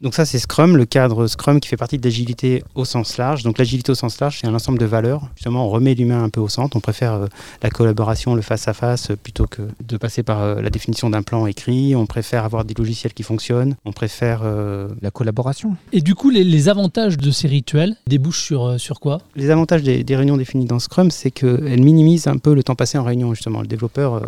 Donc 0.00 0.14
ça 0.14 0.24
c'est 0.24 0.38
Scrum, 0.38 0.76
le 0.76 0.84
cadre 0.84 1.26
Scrum 1.26 1.60
qui 1.60 1.68
fait 1.68 1.76
partie 1.76 1.98
de 1.98 2.04
l'agilité 2.04 2.62
au 2.74 2.84
sens 2.84 3.16
large. 3.18 3.42
Donc 3.42 3.58
l'agilité 3.58 3.92
au 3.92 3.94
sens 3.94 4.18
large, 4.20 4.38
c'est 4.40 4.46
un 4.46 4.54
ensemble 4.54 4.78
de 4.78 4.86
valeurs. 4.86 5.28
Justement, 5.34 5.66
on 5.66 5.68
remet 5.68 5.94
l'humain 5.94 6.22
un 6.22 6.28
peu 6.28 6.40
au 6.40 6.48
centre. 6.48 6.76
On 6.76 6.80
préfère 6.80 7.14
euh, 7.14 7.26
la 7.62 7.70
collaboration, 7.70 8.34
le 8.34 8.42
face-à-face, 8.42 9.12
plutôt 9.22 9.46
que 9.46 9.62
de 9.86 9.96
passer 9.96 10.22
par 10.22 10.56
la 10.56 10.70
définition 10.70 11.10
d'un 11.10 11.22
plan 11.22 11.46
écrit. 11.46 11.94
On 11.94 12.06
préfère 12.06 12.44
avoir 12.46 12.64
des 12.64 12.74
logiciels 12.74 13.12
qui 13.12 13.22
fonctionnent. 13.22 13.76
On 13.84 13.92
préfère 13.92 14.40
euh, 14.42 14.88
la 15.02 15.10
collaboration. 15.10 15.76
Et 15.92 16.00
du 16.00 16.14
coup, 16.14 16.30
les, 16.30 16.68
avantages 16.68 17.18
de 17.18 17.30
ces 17.30 17.46
rituels 17.46 17.96
débouchent 18.06 18.42
sur, 18.42 18.64
euh, 18.64 18.78
sur 18.78 18.98
quoi? 18.98 19.20
Les 19.36 19.50
avantages 19.50 19.82
des, 19.82 20.16
réunions 20.16 20.36
définies 20.36 20.64
dans 20.64 20.78
Scrum, 20.78 21.10
c'est 21.10 21.30
qu'elles 21.30 21.82
minimisent 21.82 22.26
un 22.26 22.38
peu 22.38 22.54
le 22.54 22.62
temps 22.62 22.74
passé 22.74 22.96
en 22.96 23.04
réunion, 23.04 23.34
justement. 23.34 23.60
Le 23.60 23.66
développeur, 23.66 24.14
euh, 24.14 24.26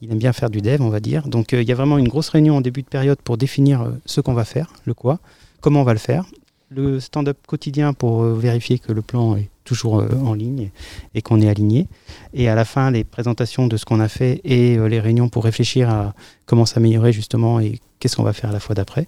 il 0.00 0.12
aime 0.12 0.18
bien 0.18 0.32
faire 0.32 0.50
du 0.50 0.60
dev, 0.60 0.80
on 0.80 0.88
va 0.88 1.00
dire. 1.00 1.26
Donc, 1.28 1.52
il 1.52 1.68
y 1.68 1.72
a 1.72 1.74
vraiment 1.74 1.98
une 1.98 2.08
grosse 2.08 2.28
réunion 2.28 2.56
en 2.56 2.60
début 2.60 2.82
de 2.82 2.88
période 2.88 3.18
pour 3.22 3.36
définir 3.36 3.92
ce 4.06 4.20
qu'on 4.20 4.34
va 4.34 4.44
faire, 4.44 4.72
le 4.84 4.94
quoi, 4.94 5.18
comment 5.60 5.80
on 5.80 5.84
va 5.84 5.92
le 5.92 5.98
faire. 5.98 6.24
Le 6.70 7.00
stand-up 7.00 7.38
quotidien 7.46 7.92
pour 7.92 8.22
vérifier 8.22 8.78
que 8.78 8.92
le 8.92 9.02
plan 9.02 9.36
est 9.36 9.48
toujours 9.66 10.02
en 10.24 10.32
ligne 10.32 10.70
et 11.14 11.20
qu'on 11.20 11.40
est 11.42 11.48
aligné. 11.48 11.88
Et 12.32 12.48
à 12.48 12.54
la 12.54 12.64
fin, 12.64 12.90
les 12.90 13.04
présentations 13.04 13.66
de 13.66 13.76
ce 13.76 13.84
qu'on 13.84 14.00
a 14.00 14.08
fait 14.08 14.40
et 14.44 14.76
les 14.88 15.00
réunions 15.00 15.28
pour 15.28 15.44
réfléchir 15.44 15.90
à 15.90 16.14
comment 16.46 16.64
s'améliorer 16.64 17.12
justement 17.12 17.60
et 17.60 17.80
qu'est-ce 17.98 18.16
qu'on 18.16 18.22
va 18.22 18.32
faire 18.32 18.50
à 18.50 18.52
la 18.52 18.60
fois 18.60 18.74
d'après. 18.74 19.06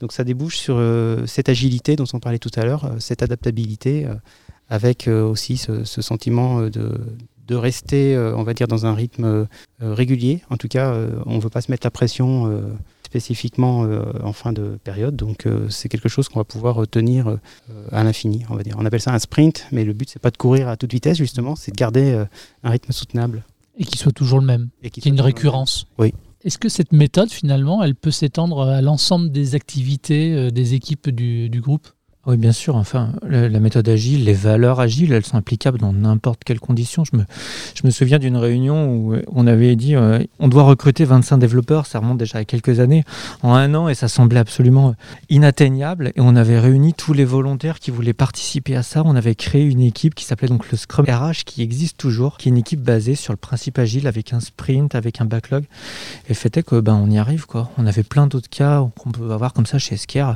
Donc 0.00 0.12
ça 0.12 0.24
débouche 0.24 0.56
sur 0.56 0.76
euh, 0.76 1.26
cette 1.26 1.48
agilité 1.48 1.96
dont 1.96 2.06
on 2.12 2.20
parlait 2.20 2.38
tout 2.38 2.50
à 2.56 2.64
l'heure, 2.64 2.84
euh, 2.84 2.96
cette 2.98 3.22
adaptabilité, 3.22 4.06
euh, 4.06 4.14
avec 4.68 5.06
aussi 5.06 5.56
ce, 5.56 5.84
sentiment 5.84 6.62
de, 6.62 7.00
de 7.46 7.54
rester, 7.54 8.18
on 8.18 8.42
va 8.42 8.52
dire, 8.52 8.66
dans 8.66 8.84
un 8.84 8.94
rythme 8.94 9.46
régulier. 9.78 10.42
En 10.50 10.56
tout 10.56 10.66
cas, 10.66 10.92
on 11.24 11.36
ne 11.36 11.40
veut 11.40 11.50
pas 11.50 11.60
se 11.60 11.70
mettre 11.70 11.86
la 11.86 11.92
pression 11.92 12.60
spécifiquement 13.06 13.88
en 14.22 14.32
fin 14.32 14.52
de 14.52 14.78
période. 14.84 15.16
Donc 15.16 15.48
c'est 15.68 15.88
quelque 15.88 16.08
chose 16.08 16.28
qu'on 16.28 16.40
va 16.40 16.44
pouvoir 16.44 16.86
tenir 16.88 17.38
à 17.90 18.04
l'infini, 18.04 18.44
on 18.50 18.54
va 18.54 18.62
dire. 18.62 18.76
On 18.78 18.84
appelle 18.84 19.00
ça 19.00 19.14
un 19.14 19.18
sprint, 19.18 19.66
mais 19.72 19.84
le 19.84 19.92
but 19.92 20.10
c'est 20.10 20.22
pas 20.22 20.30
de 20.30 20.36
courir 20.36 20.68
à 20.68 20.76
toute 20.76 20.92
vitesse 20.92 21.16
justement, 21.16 21.56
c'est 21.56 21.72
de 21.72 21.76
garder 21.76 22.24
un 22.62 22.70
rythme 22.70 22.92
soutenable. 22.92 23.44
Et 23.78 23.84
qui 23.84 23.98
soit 23.98 24.12
toujours 24.12 24.40
le 24.40 24.46
même. 24.46 24.68
Et 24.82 24.90
qui 24.90 25.06
ait 25.06 25.12
une 25.12 25.20
récurrence. 25.20 25.86
Oui. 25.98 26.12
Est-ce 26.44 26.58
que 26.58 26.68
cette 26.68 26.92
méthode, 26.92 27.30
finalement, 27.30 27.82
elle 27.82 27.94
peut 27.94 28.10
s'étendre 28.10 28.62
à 28.62 28.80
l'ensemble 28.80 29.32
des 29.32 29.54
activités 29.54 30.32
euh, 30.32 30.50
des 30.50 30.74
équipes 30.74 31.10
du, 31.10 31.48
du 31.48 31.60
groupe? 31.60 31.88
Oui, 32.26 32.36
bien 32.36 32.50
sûr. 32.50 32.74
Enfin, 32.74 33.12
la, 33.22 33.60
méthode 33.60 33.88
agile, 33.88 34.24
les 34.24 34.32
valeurs 34.32 34.80
agiles, 34.80 35.12
elles 35.12 35.24
sont 35.24 35.36
applicables 35.36 35.78
dans 35.78 35.92
n'importe 35.92 36.42
quelle 36.42 36.58
condition. 36.58 37.04
Je 37.04 37.16
me, 37.84 37.90
souviens 37.90 38.18
d'une 38.18 38.36
réunion 38.36 38.92
où 38.92 39.14
on 39.32 39.46
avait 39.46 39.76
dit 39.76 39.94
euh, 39.94 40.18
on 40.40 40.48
doit 40.48 40.64
recruter 40.64 41.04
25 41.04 41.36
développeurs, 41.38 41.86
ça 41.86 42.00
remonte 42.00 42.18
déjà 42.18 42.38
à 42.38 42.44
quelques 42.44 42.80
années, 42.80 43.04
en 43.44 43.54
un 43.54 43.72
an, 43.76 43.88
et 43.88 43.94
ça 43.94 44.08
semblait 44.08 44.40
absolument 44.40 44.96
inatteignable. 45.28 46.10
Et 46.16 46.20
on 46.20 46.34
avait 46.34 46.58
réuni 46.58 46.94
tous 46.94 47.12
les 47.12 47.24
volontaires 47.24 47.78
qui 47.78 47.92
voulaient 47.92 48.12
participer 48.12 48.74
à 48.74 48.82
ça. 48.82 49.02
On 49.04 49.14
avait 49.14 49.36
créé 49.36 49.64
une 49.64 49.80
équipe 49.80 50.16
qui 50.16 50.24
s'appelait 50.24 50.48
donc 50.48 50.68
le 50.72 50.76
Scrum 50.76 51.06
RH, 51.06 51.44
qui 51.46 51.62
existe 51.62 51.96
toujours, 51.96 52.38
qui 52.38 52.48
est 52.48 52.50
une 52.50 52.58
équipe 52.58 52.82
basée 52.82 53.14
sur 53.14 53.32
le 53.32 53.38
principe 53.38 53.78
agile 53.78 54.08
avec 54.08 54.32
un 54.32 54.40
sprint, 54.40 54.96
avec 54.96 55.20
un 55.20 55.26
backlog. 55.26 55.64
Et 56.28 56.34
fait 56.34 56.56
est 56.56 56.64
que 56.64 56.80
ben, 56.80 57.08
y 57.08 57.18
arrive. 57.18 57.46
quoi. 57.46 57.70
On 57.78 57.86
avait 57.86 58.02
plein 58.02 58.26
d'autres 58.26 58.50
cas 58.50 58.84
qu'on 58.98 59.12
peut 59.12 59.30
avoir 59.30 59.52
comme 59.52 59.66
ça 59.66 59.78
chez 59.78 59.94
Esker, 59.94 60.32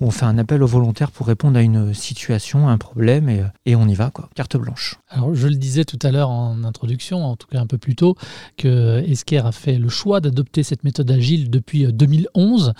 où 0.00 0.06
on 0.06 0.10
fait 0.10 0.24
un 0.24 0.38
appel 0.38 0.62
aux 0.62 0.66
volontaires 0.66 1.10
pour 1.18 1.26
répondre 1.26 1.58
à 1.58 1.62
une 1.62 1.94
situation, 1.94 2.68
un 2.68 2.78
problème, 2.78 3.28
et, 3.66 3.74
on 3.74 3.88
y 3.88 3.94
va, 3.94 4.12
quoi. 4.12 4.30
Carte 4.36 4.56
blanche. 4.56 5.00
Alors, 5.08 5.34
je 5.34 5.48
le 5.48 5.56
disais 5.56 5.84
tout 5.84 5.98
à 6.04 6.12
l'heure 6.12 6.30
en 6.30 6.62
introduction, 6.62 7.24
en 7.24 7.34
tout 7.34 7.48
cas 7.48 7.58
un 7.58 7.66
peu 7.66 7.76
plus 7.76 7.96
tôt, 7.96 8.14
que 8.56 9.02
Esker 9.04 9.38
a 9.38 9.50
fait 9.50 9.78
le 9.78 9.88
choix 9.88 10.20
d'adopter 10.20 10.62
cette 10.62 10.84
méthode 10.84 11.10
agile 11.10 11.50
depuis 11.50 11.92
2011. 11.92 12.72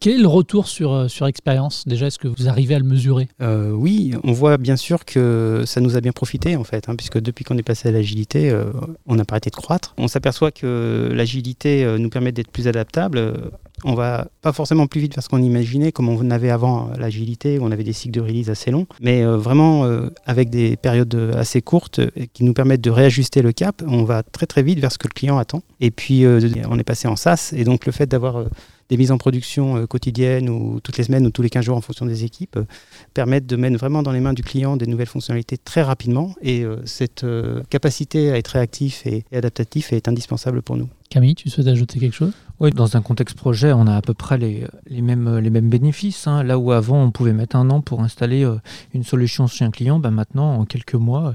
Quel 0.00 0.14
est 0.14 0.22
le 0.22 0.28
retour 0.28 0.68
sur, 0.68 1.10
sur 1.10 1.26
expérience 1.26 1.86
Déjà, 1.86 2.06
est-ce 2.06 2.18
que 2.18 2.28
vous 2.28 2.48
arrivez 2.48 2.74
à 2.74 2.78
le 2.78 2.84
mesurer? 2.84 3.28
Euh, 3.40 3.70
Oui, 3.70 4.14
on 4.24 4.32
voit 4.32 4.56
bien 4.58 4.76
sûr 4.76 5.04
que 5.04 5.64
ça 5.66 5.80
nous 5.80 5.96
a 5.96 6.00
bien 6.00 6.12
profité, 6.12 6.56
en 6.56 6.64
fait, 6.64 6.88
hein, 6.88 6.96
puisque 6.96 7.18
depuis 7.18 7.44
qu'on 7.44 7.56
est 7.56 7.62
passé 7.62 7.88
à 7.88 7.92
l'agilité, 7.92 8.50
euh, 8.50 8.72
on 9.06 9.14
n'a 9.16 9.24
pas 9.24 9.34
arrêté 9.34 9.50
de 9.50 9.56
croître. 9.56 9.94
On 9.96 10.08
s'aperçoit 10.08 10.50
que 10.50 11.10
l'agilité 11.12 11.84
euh, 11.84 11.98
nous 11.98 12.10
permet 12.10 12.32
d'être 12.32 12.50
plus 12.50 12.68
adaptable 12.68 13.34
on 13.84 13.94
va 13.94 14.28
pas 14.42 14.52
forcément 14.52 14.86
plus 14.86 15.00
vite 15.00 15.14
parce 15.14 15.28
qu'on 15.28 15.42
imaginait, 15.42 15.92
comme 15.92 16.08
on 16.08 16.30
avait 16.30 16.50
avant 16.50 16.90
l'agilité, 16.98 17.58
où 17.58 17.64
on 17.64 17.70
avait 17.70 17.84
des 17.84 17.92
cycles 17.92 18.14
de 18.14 18.20
release 18.20 18.50
assez 18.50 18.70
longs, 18.70 18.86
mais 19.00 19.22
euh, 19.22 19.36
vraiment 19.36 19.84
euh, 19.84 20.08
avec 20.24 20.50
des 20.50 20.76
périodes 20.76 21.34
assez 21.36 21.60
courtes 21.62 21.98
euh, 21.98 22.10
qui 22.32 22.44
nous 22.44 22.54
permettent 22.54 22.80
de 22.80 22.90
réajuster 22.90 23.42
le 23.42 23.52
cap, 23.52 23.82
on 23.86 24.04
va 24.04 24.22
très 24.22 24.46
très 24.46 24.62
vite 24.62 24.78
vers 24.78 24.92
ce 24.92 24.98
que 24.98 25.08
le 25.08 25.12
client 25.12 25.38
attend. 25.38 25.62
Et 25.80 25.90
puis 25.90 26.24
on 26.26 26.78
est 26.78 26.84
passé 26.84 27.06
en 27.06 27.16
SaaS, 27.16 27.52
et 27.54 27.64
donc 27.64 27.86
le 27.86 27.92
fait 27.92 28.06
d'avoir 28.06 28.44
des 28.88 28.96
mises 28.96 29.12
en 29.12 29.18
production 29.18 29.86
quotidiennes 29.86 30.48
ou 30.48 30.80
toutes 30.80 30.98
les 30.98 31.04
semaines 31.04 31.26
ou 31.26 31.30
tous 31.30 31.42
les 31.42 31.50
15 31.50 31.64
jours 31.64 31.76
en 31.76 31.80
fonction 31.80 32.06
des 32.06 32.24
équipes 32.24 32.58
permettent 33.14 33.46
de 33.46 33.56
mettre 33.56 33.76
vraiment 33.76 34.02
dans 34.02 34.12
les 34.12 34.20
mains 34.20 34.32
du 34.32 34.42
client 34.42 34.76
des 34.76 34.86
nouvelles 34.86 35.06
fonctionnalités 35.06 35.58
très 35.58 35.82
rapidement 35.82 36.34
et 36.42 36.64
cette 36.84 37.24
capacité 37.70 38.30
à 38.30 38.38
être 38.38 38.48
réactif 38.48 39.06
et 39.06 39.24
adaptatif 39.32 39.92
est 39.92 40.08
indispensable 40.08 40.62
pour 40.62 40.76
nous. 40.76 40.88
Camille, 41.10 41.34
tu 41.34 41.48
souhaites 41.48 41.68
ajouter 41.68 42.00
quelque 42.00 42.14
chose? 42.14 42.32
Oui, 42.58 42.70
dans 42.70 42.96
un 42.96 43.02
contexte 43.02 43.36
projet, 43.36 43.72
on 43.72 43.86
a 43.86 43.94
à 43.94 44.02
peu 44.02 44.14
près 44.14 44.38
les, 44.38 44.66
mêmes, 44.90 45.38
les 45.38 45.50
mêmes 45.50 45.68
bénéfices. 45.68 46.26
Hein. 46.26 46.42
Là 46.42 46.58
où 46.58 46.72
avant, 46.72 47.02
on 47.02 47.10
pouvait 47.10 47.32
mettre 47.32 47.56
un 47.56 47.70
an 47.70 47.80
pour 47.80 48.02
installer 48.02 48.44
euh, 48.44 48.56
une 48.94 49.04
solution 49.04 49.46
chez 49.46 49.64
un 49.64 49.70
client, 49.70 49.98
bah 49.98 50.10
maintenant, 50.10 50.54
en 50.54 50.64
quelques 50.64 50.94
mois, 50.94 51.34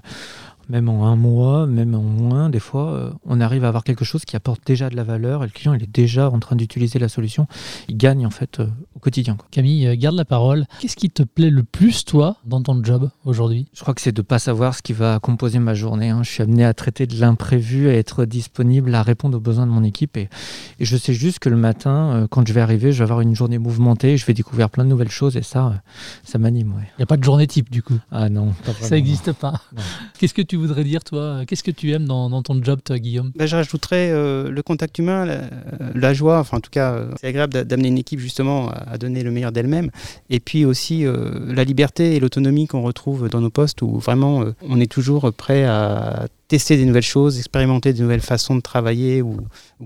même 0.71 0.87
en 0.87 1.05
un 1.05 1.17
mois, 1.17 1.67
même 1.67 1.93
en 1.95 2.01
moins, 2.01 2.49
des 2.49 2.59
fois, 2.59 2.93
euh, 2.93 3.11
on 3.25 3.41
arrive 3.41 3.65
à 3.65 3.67
avoir 3.67 3.83
quelque 3.83 4.05
chose 4.05 4.23
qui 4.23 4.37
apporte 4.37 4.65
déjà 4.65 4.89
de 4.89 4.95
la 4.95 5.03
valeur 5.03 5.43
et 5.43 5.47
le 5.47 5.51
client 5.51 5.73
il 5.73 5.83
est 5.83 5.91
déjà 5.91 6.29
en 6.29 6.39
train 6.39 6.55
d'utiliser 6.55 6.97
la 6.97 7.09
solution. 7.09 7.45
Il 7.89 7.97
gagne 7.97 8.25
en 8.25 8.29
fait 8.29 8.61
euh, 8.61 8.67
au 8.95 8.99
quotidien. 8.99 9.37
Camille, 9.51 9.85
euh, 9.85 9.95
garde 9.97 10.15
la 10.15 10.23
parole. 10.23 10.65
Qu'est-ce 10.79 10.95
qui 10.95 11.09
te 11.09 11.23
plaît 11.23 11.49
le 11.49 11.63
plus, 11.63 12.05
toi, 12.05 12.37
dans 12.45 12.61
ton 12.63 12.81
job 12.83 13.09
aujourd'hui? 13.25 13.67
Je 13.73 13.81
crois 13.81 13.93
que 13.93 13.99
c'est 13.99 14.13
de 14.13 14.21
ne 14.21 14.25
pas 14.25 14.39
savoir 14.39 14.73
ce 14.73 14.81
qui 14.81 14.93
va 14.93 15.19
composer 15.19 15.59
ma 15.59 15.73
journée. 15.73 16.09
Hein. 16.09 16.23
Je 16.23 16.29
suis 16.29 16.41
amené 16.41 16.63
à 16.63 16.73
traiter 16.73 17.05
de 17.05 17.19
l'imprévu, 17.19 17.89
à 17.89 17.93
être 17.93 18.23
disponible, 18.23 18.95
à 18.95 19.03
répondre 19.03 19.37
aux 19.37 19.41
besoins 19.41 19.67
de 19.67 19.71
mon 19.71 19.83
équipe. 19.83 20.15
Et, 20.15 20.29
je 20.79 20.97
sais 20.97 21.13
juste 21.13 21.39
que 21.39 21.49
le 21.49 21.57
matin, 21.57 22.27
quand 22.31 22.47
je 22.47 22.53
vais 22.53 22.61
arriver, 22.61 22.91
je 22.91 22.99
vais 22.99 23.03
avoir 23.03 23.21
une 23.21 23.35
journée 23.35 23.57
mouvementée, 23.59 24.17
je 24.17 24.25
vais 24.25 24.33
découvrir 24.33 24.69
plein 24.69 24.83
de 24.83 24.89
nouvelles 24.89 25.11
choses 25.11 25.37
et 25.37 25.43
ça, 25.43 25.81
ça 26.23 26.37
m'anime. 26.37 26.73
Il 26.79 26.99
n'y 26.99 27.03
a 27.03 27.05
pas 27.05 27.17
de 27.17 27.23
journée 27.23 27.45
type 27.45 27.69
du 27.69 27.83
coup? 27.83 27.99
Ah 28.11 28.29
non, 28.29 28.53
pas 28.65 28.73
Ça 28.73 28.95
n'existe 28.95 29.33
pas. 29.33 29.61
Qu'est-ce 30.17 30.33
que 30.33 30.41
tu 30.41 30.57
voudrais 30.62 30.84
dire, 30.84 31.03
toi 31.03 31.44
Qu'est-ce 31.48 31.63
que 31.63 31.72
tu 31.72 31.91
aimes 31.91 32.06
dans, 32.06 32.41
ton 32.41 32.62
job, 32.63 32.80
toi, 32.84 32.98
Guillaume? 33.00 33.32
Ben, 33.36 33.46
Je 33.46 33.56
rajouterais 33.56 34.12
euh, 34.12 34.50
le 34.50 34.63
contact 34.63 34.98
humain, 35.00 35.25
la, 35.94 36.13
joie. 36.13 36.39
Enfin, 36.39 36.58
en 36.58 36.62
tout 36.62 36.70
cas, 36.70 36.94
euh, 36.94 37.12
c'est 37.20 37.27
agréable 37.27 37.65
d'amener 37.65 37.89
une 37.89 37.98
équipe 37.98 38.20
justement 38.20 38.70
à, 38.70 38.98
donner 38.98 39.24
le 39.24 39.32
meilleur 39.32 39.51
d'elle-même. 39.51 39.91
Et 40.30 40.39
puis 40.39 40.65
aussi 40.65 41.06
euh, 41.06 41.53
la 41.53 41.63
liberté 41.63 42.15
et 42.15 42.20
l'autonomie 42.20 42.68
qu'on 42.68 42.82
retrouve 42.82 43.30
dans 43.30 43.41
nos 43.41 43.50
postes 43.50 43.82
où 43.82 44.00
vraiment 44.00 44.46
on 44.68 44.80
est 44.80 44.91
toujours 44.91 45.32
prêt 45.34 45.65
à 45.65 46.27
tester 46.51 46.75
des 46.75 46.84
nouvelles 46.84 47.01
choses, 47.01 47.38
expérimenter 47.38 47.93
des 47.93 48.01
nouvelles 48.01 48.20
façons 48.20 48.58
de 48.58 48.60
travailler, 48.60 49.22
ou, 49.22 49.38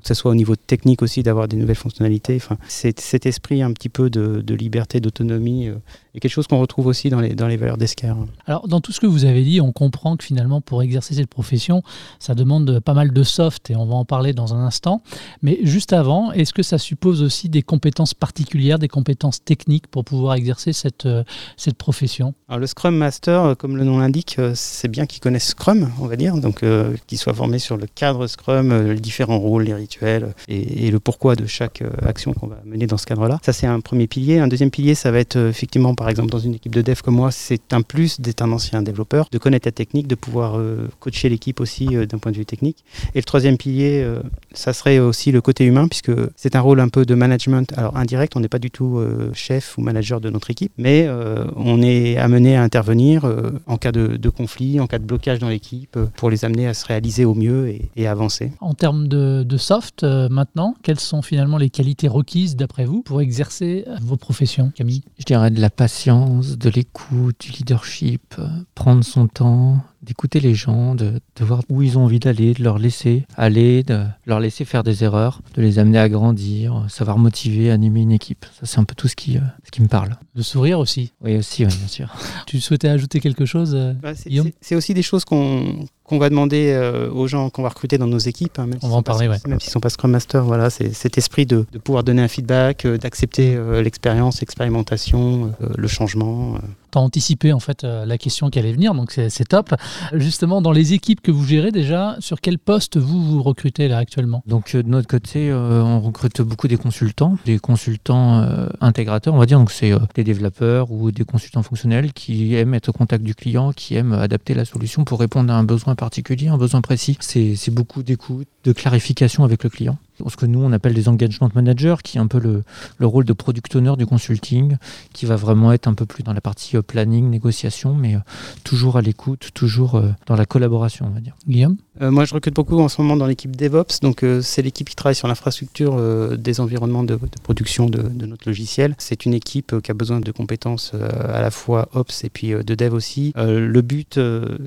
que 0.01 0.07
ce 0.07 0.15
soit 0.15 0.31
au 0.31 0.34
niveau 0.34 0.55
technique 0.55 1.03
aussi, 1.03 1.22
d'avoir 1.22 1.48
des 1.48 1.57
nouvelles 1.57 1.75
fonctionnalités. 1.75 2.36
Enfin, 2.38 2.57
c'est 2.67 3.00
cet 3.00 3.27
esprit 3.27 3.62
un 3.62 3.72
petit 3.72 3.88
peu 3.88 4.10
de, 4.10 4.55
liberté, 4.55 5.00
d'autonomie, 5.00 5.67
euh, 5.67 5.75
est 6.15 6.19
quelque 6.19 6.31
chose 6.31 6.48
qu'on 6.48 6.60
retrouve 6.60 6.88
aussi 6.88 7.12
dans 7.12 7.19
les, 7.19 7.36
dans 7.36 7.48
les 7.48 7.57
valeurs 7.57 7.77
d'Escar. 7.77 8.17
Alors, 8.48 8.67
dans 8.67 8.81
tout 8.81 8.91
ce 8.91 9.00
que 9.00 9.05
vous 9.05 9.25
avez 9.25 9.43
dit, 9.43 9.62
on 9.62 9.72
comprend 9.72 10.17
que 10.17 10.24
finalement, 10.24 10.60
pour 10.60 10.81
exercer 10.81 11.13
cette 11.13 11.27
profession, 11.27 11.84
ça 12.17 12.34
demande 12.34 12.79
pas 12.79 12.95
mal 12.95 13.13
de 13.13 13.24
soft, 13.24 13.69
et 13.69 13.75
on 13.75 13.86
va 13.86 13.93
en 13.93 14.05
parler 14.05 14.34
dans 14.34 14.55
un 14.55 14.65
instant. 14.65 15.03
Mais 15.43 15.60
juste 15.62 15.93
avant, 15.93 16.31
est-ce 16.31 16.51
que 16.51 16.63
ça 16.63 16.79
suppose 16.79 17.22
aussi 17.22 17.48
des 17.48 17.62
compétences 17.62 18.15
particulières, 18.15 18.79
des 18.79 18.88
compétences 18.88 19.43
techniques 19.43 19.86
pour 19.86 20.03
pouvoir 20.03 20.34
exercer 20.34 20.74
cette, 20.74 21.05
euh, 21.05 21.24
cette 21.57 21.77
profession? 21.77 22.34
Alors, 22.50 22.60
le 22.60 22.65
Scrum 22.65 22.95
Master, 22.95 23.43
euh, 23.43 23.53
comme 23.53 23.77
le 23.77 23.84
nom 23.84 24.00
l'indique, 24.00 24.41
c'est 24.55 24.88
bien 24.88 25.05
qu'il 25.05 25.19
connaisse 25.19 25.50
Scrum, 25.50 25.91
on 26.00 26.07
va 26.07 26.15
dire. 26.15 26.36
Donc, 26.38 26.54
donc 26.55 26.63
euh, 26.63 26.95
qu'ils 27.07 27.17
soient 27.17 27.33
formés 27.33 27.59
sur 27.59 27.75
le 27.75 27.85
cadre 27.85 28.27
Scrum, 28.27 28.71
euh, 28.71 28.93
les 28.93 29.00
différents 29.00 29.39
rôles, 29.39 29.63
les 29.63 29.74
rituels 29.74 30.33
et, 30.47 30.89
le 30.89 31.00
pourquoi 31.00 31.35
de 31.35 31.45
chaque 31.45 31.81
euh, 31.81 31.89
action 32.05 32.33
qu'on 32.33 32.47
va 32.47 32.57
mener 32.65 32.88
dans 32.88 32.97
ce 32.97 33.05
cadre-là. 33.05 33.39
Ça, 33.43 33.51
c'est 33.51 33.67
un 33.67 33.81
premier 33.81 34.07
pilier. 34.07 34.39
Un 34.39 34.47
deuxième 34.47 34.71
pilier, 34.71 34.95
ça 34.95 35.12
va 35.12 35.19
être 35.19 35.38
effectivement, 35.38 35.95
par 35.95 36.07
exemple, 36.07 36.29
dans 36.29 36.39
une 36.39 36.55
équipe 36.55 36.74
de 36.74 36.81
dev 36.81 37.01
comme 37.03 37.15
moi, 37.15 37.31
c'est 37.31 37.74
un 37.74 37.81
plus 37.81 38.21
d'être 38.21 38.41
un 38.41 38.51
ancien 38.51 38.81
développeur, 38.81 39.27
de 39.31 39.38
connaître 39.38 39.67
la 39.67 39.71
technique, 39.74 40.07
de 40.07 40.15
pouvoir 40.15 40.59
coacher 41.00 41.29
l'équipe 41.29 41.59
aussi 41.59 41.88
d'un 41.88 42.17
point 42.17 42.31
de 42.31 42.38
vue 42.38 42.45
technique. 42.45 42.85
Et 43.13 43.19
le 43.19 43.24
troisième 43.24 43.57
pilier, 43.57 44.07
ça 44.53 44.74
serait 44.74 45.00
aussi 45.00 45.31
le 45.31 45.41
côté 45.41 45.65
humain, 45.65 45.88
puisque 45.88 46.12
c'est 46.35 46.55
un 46.55 46.62
rôle 46.62 46.79
un 46.79 46.89
peu 46.89 47.05
de 47.05 47.15
management. 47.15 47.74
Alors 47.77 47.97
indirect, 47.97 48.35
on 48.35 48.39
n'est 48.39 48.47
pas 48.47 48.59
du 48.59 48.71
tout 48.71 49.01
chef 49.33 49.77
ou 49.77 49.81
manager 49.81 50.21
de 50.21 50.29
notre 50.29 50.51
équipe, 50.51 50.71
mais 50.77 51.09
on 51.55 51.81
est 51.81 52.17
amené 52.17 52.55
à 52.55 52.63
intervenir 52.63 53.29
en 53.65 53.77
cas 53.77 53.91
de, 53.91 54.17
de, 54.17 54.29
conflit, 54.29 54.79
en 54.79 54.88
cas 54.88 55.00
de 55.00 55.05
blocage 55.05 55.39
dans 55.39 55.50
l'équipe, 55.50 55.97
pour 56.15 56.29
les 56.29 56.44
amener 56.45 56.67
à 56.67 56.73
se 56.73 56.85
réaliser 56.85 57.25
au 57.25 57.33
mieux 57.33 57.75
et, 57.95 58.07
avancer. 58.07 58.51
En 58.61 58.73
termes 58.73 59.07
de, 59.07 59.57
soft, 59.57 60.03
euh, 60.03 60.29
maintenant, 60.29 60.75
quelles 60.83 60.99
sont 60.99 61.21
finalement 61.21 61.57
les 61.57 61.69
qualités 61.69 62.07
requises 62.07 62.55
d'après 62.55 62.85
vous 62.85 63.01
pour 63.01 63.21
exercer 63.21 63.83
euh, 63.87 63.95
vos 64.01 64.17
professions, 64.17 64.71
Camille? 64.75 65.03
Je 65.17 65.25
dirais 65.25 65.49
de 65.49 65.59
la 65.59 65.69
patience, 65.69 66.57
de 66.57 66.69
l'écoute, 66.69 67.35
du 67.39 67.51
leadership, 67.51 68.35
euh, 68.37 68.47
prendre 68.75 69.03
son 69.03 69.27
temps, 69.27 69.79
d'écouter 70.05 70.39
les 70.39 70.53
gens, 70.53 70.95
de, 70.95 71.19
voir 71.39 71.62
où 71.69 71.81
ils 71.81 71.97
ont 71.97 72.03
envie 72.03 72.19
d'aller, 72.19 72.53
de 72.53 72.63
leur 72.63 72.77
laisser 72.77 73.25
aller, 73.35 73.83
de 73.83 74.05
leur 74.25 74.39
laisser 74.39 74.63
faire 74.63 74.83
des 74.83 75.03
erreurs, 75.03 75.41
de 75.55 75.62
les 75.62 75.79
amener 75.79 75.97
à 75.97 76.07
grandir, 76.09 76.85
savoir 76.88 77.17
motiver, 77.17 77.71
animer 77.71 78.01
une 78.01 78.12
équipe. 78.12 78.45
Ça, 78.59 78.65
c'est 78.65 78.79
un 78.79 78.83
peu 78.83 78.95
tout 78.95 79.07
ce 79.07 79.15
qui, 79.15 79.38
euh, 79.38 79.41
ce 79.63 79.71
qui 79.71 79.81
me 79.81 79.88
parle. 79.88 80.15
De 80.35 80.41
sourire 80.41 80.79
aussi 80.79 81.12
Oui, 81.21 81.38
aussi, 81.38 81.65
bien 81.65 81.88
sûr. 81.88 82.13
tu 82.45 82.62
souhaitais 82.62 82.88
ajouter 82.88 83.19
quelque 83.19 83.45
chose, 83.45 83.74
euh, 83.75 83.93
bah, 83.93 84.13
C'est 84.62 84.75
aussi 84.75 84.93
des 84.93 85.03
choses 85.03 85.25
qu'on 85.25 85.85
qu'on 86.03 86.19
va 86.19 86.29
demander 86.29 86.69
euh, 86.69 87.09
aux 87.09 87.25
gens 87.25 87.50
qu'on 87.50 87.63
va 87.63 87.69
recruter 87.69 87.97
dans 87.97 88.05
nos 88.05 88.19
équipes. 88.19 88.59
Hein, 88.59 88.69
On 88.83 88.89
va 88.89 88.95
en 88.97 89.01
parler, 89.01 89.27
Même 89.27 89.59
s'ils 89.59 89.69
ne 89.69 89.71
sont 89.71 89.79
pas 89.79 89.89
Scrum 89.89 90.12
Master, 90.12 90.43
voilà, 90.43 90.69
c'est 90.69 90.93
cet 90.93 91.17
esprit 91.17 91.47
de, 91.47 91.65
de, 91.71 91.79
pouvoir 91.79 92.03
donner 92.03 92.21
un 92.21 92.27
feedback, 92.27 92.85
d'accepter 92.85 93.57
l'expérience, 93.81 94.39
l'expérimentation, 94.39 95.55
le 95.75 95.88
changement 95.88 96.59
anticipé 96.99 97.53
en 97.53 97.59
fait 97.59 97.83
euh, 97.83 98.05
la 98.05 98.17
question 98.17 98.49
qui 98.49 98.59
allait 98.59 98.73
venir, 98.73 98.93
donc 98.93 99.11
c'est 99.11 99.47
top. 99.47 99.73
Justement, 100.13 100.61
dans 100.61 100.71
les 100.71 100.93
équipes 100.93 101.21
que 101.21 101.31
vous 101.31 101.45
gérez 101.45 101.71
déjà, 101.71 102.15
sur 102.19 102.41
quel 102.41 102.57
poste 102.59 102.97
vous 102.97 103.23
vous 103.23 103.43
recrutez 103.43 103.87
là 103.87 103.97
actuellement? 103.97 104.43
Donc 104.45 104.75
euh, 104.75 104.83
de 104.83 104.89
notre 104.89 105.07
côté, 105.07 105.49
euh, 105.49 105.81
on 105.81 105.99
recrute 105.99 106.41
beaucoup 106.41 106.67
des 106.67 106.77
consultants, 106.77 107.37
des 107.45 107.59
consultants 107.59 108.45
intégrateurs, 108.81 109.33
on 109.33 109.37
va 109.37 109.45
dire. 109.45 109.59
Donc 109.59 109.71
c'est 109.71 109.93
des 110.15 110.23
développeurs 110.23 110.91
ou 110.91 111.11
des 111.11 111.23
consultants 111.23 111.63
fonctionnels 111.63 112.13
qui 112.13 112.55
aiment 112.55 112.73
être 112.73 112.89
au 112.89 112.93
contact 112.93 113.23
du 113.23 113.35
client, 113.35 113.71
qui 113.71 113.95
aiment 113.95 114.13
adapter 114.13 114.53
la 114.53 114.65
solution 114.65 115.03
pour 115.03 115.19
répondre 115.19 115.51
à 115.51 115.57
un 115.57 115.63
besoin 115.63 115.95
particulier, 115.95 116.47
un 116.47 116.57
besoin 116.57 116.81
précis. 116.81 117.17
C'est 117.19 117.71
beaucoup 117.71 118.03
d'écoute, 118.03 118.47
de 118.63 118.73
clarification 118.73 119.43
avec 119.43 119.63
le 119.63 119.69
client 119.69 119.97
ce 120.27 120.36
que 120.36 120.45
nous 120.45 120.60
on 120.60 120.72
appelle 120.72 120.93
des 120.93 121.10
engagement 121.10 121.50
managers, 121.53 121.95
qui 122.03 122.17
est 122.17 122.22
un 122.22 122.27
peu 122.27 122.39
le, 122.39 122.63
le, 122.98 123.07
rôle 123.07 123.25
de 123.25 123.34
product 123.34 123.75
owner 123.75 123.93
du 123.98 124.05
consulting, 124.05 124.77
qui 125.13 125.25
va 125.25 125.36
vraiment 125.36 125.72
être 125.72 125.88
un 125.88 125.93
peu 125.93 126.05
plus 126.05 126.24
dans 126.24 126.34
la 126.34 126.41
partie 126.41 126.77
euh, 126.77 126.81
planning, 126.81 127.29
négociation, 127.29 127.93
mais 127.93 128.15
euh, 128.15 128.19
toujours 128.63 128.98
à 128.98 129.01
l'écoute, 129.01 129.50
toujours 129.53 129.95
euh, 129.95 130.12
dans 130.25 130.36
la 130.36 130.45
collaboration, 130.45 131.07
on 131.10 131.13
va 131.13 131.19
dire. 131.19 131.36
Guillaume? 131.48 131.77
Moi, 131.99 132.25
je 132.25 132.33
recrute 132.33 132.53
beaucoup 132.53 132.79
en 132.79 132.89
ce 132.89 133.01
moment 133.01 133.15
dans 133.15 133.25
l'équipe 133.25 133.55
DevOps, 133.55 134.01
donc 134.01 134.25
c'est 134.41 134.61
l'équipe 134.61 134.89
qui 134.89 134.95
travaille 134.95 135.15
sur 135.15 135.27
l'infrastructure 135.27 135.95
des 136.37 136.59
environnements 136.59 137.03
de, 137.03 137.17
production 137.43 137.85
de, 137.87 138.25
notre 138.25 138.47
logiciel. 138.47 138.95
C'est 138.97 139.25
une 139.25 139.33
équipe 139.33 139.79
qui 139.81 139.91
a 139.91 139.93
besoin 139.93 140.19
de 140.19 140.31
compétences 140.31 140.93
à 140.93 141.41
la 141.41 141.51
fois 141.51 141.89
Ops 141.93 142.23
et 142.23 142.29
puis 142.29 142.49
de 142.49 142.75
Dev 142.75 142.93
aussi. 142.93 143.33
le 143.35 143.81
but, 143.81 144.19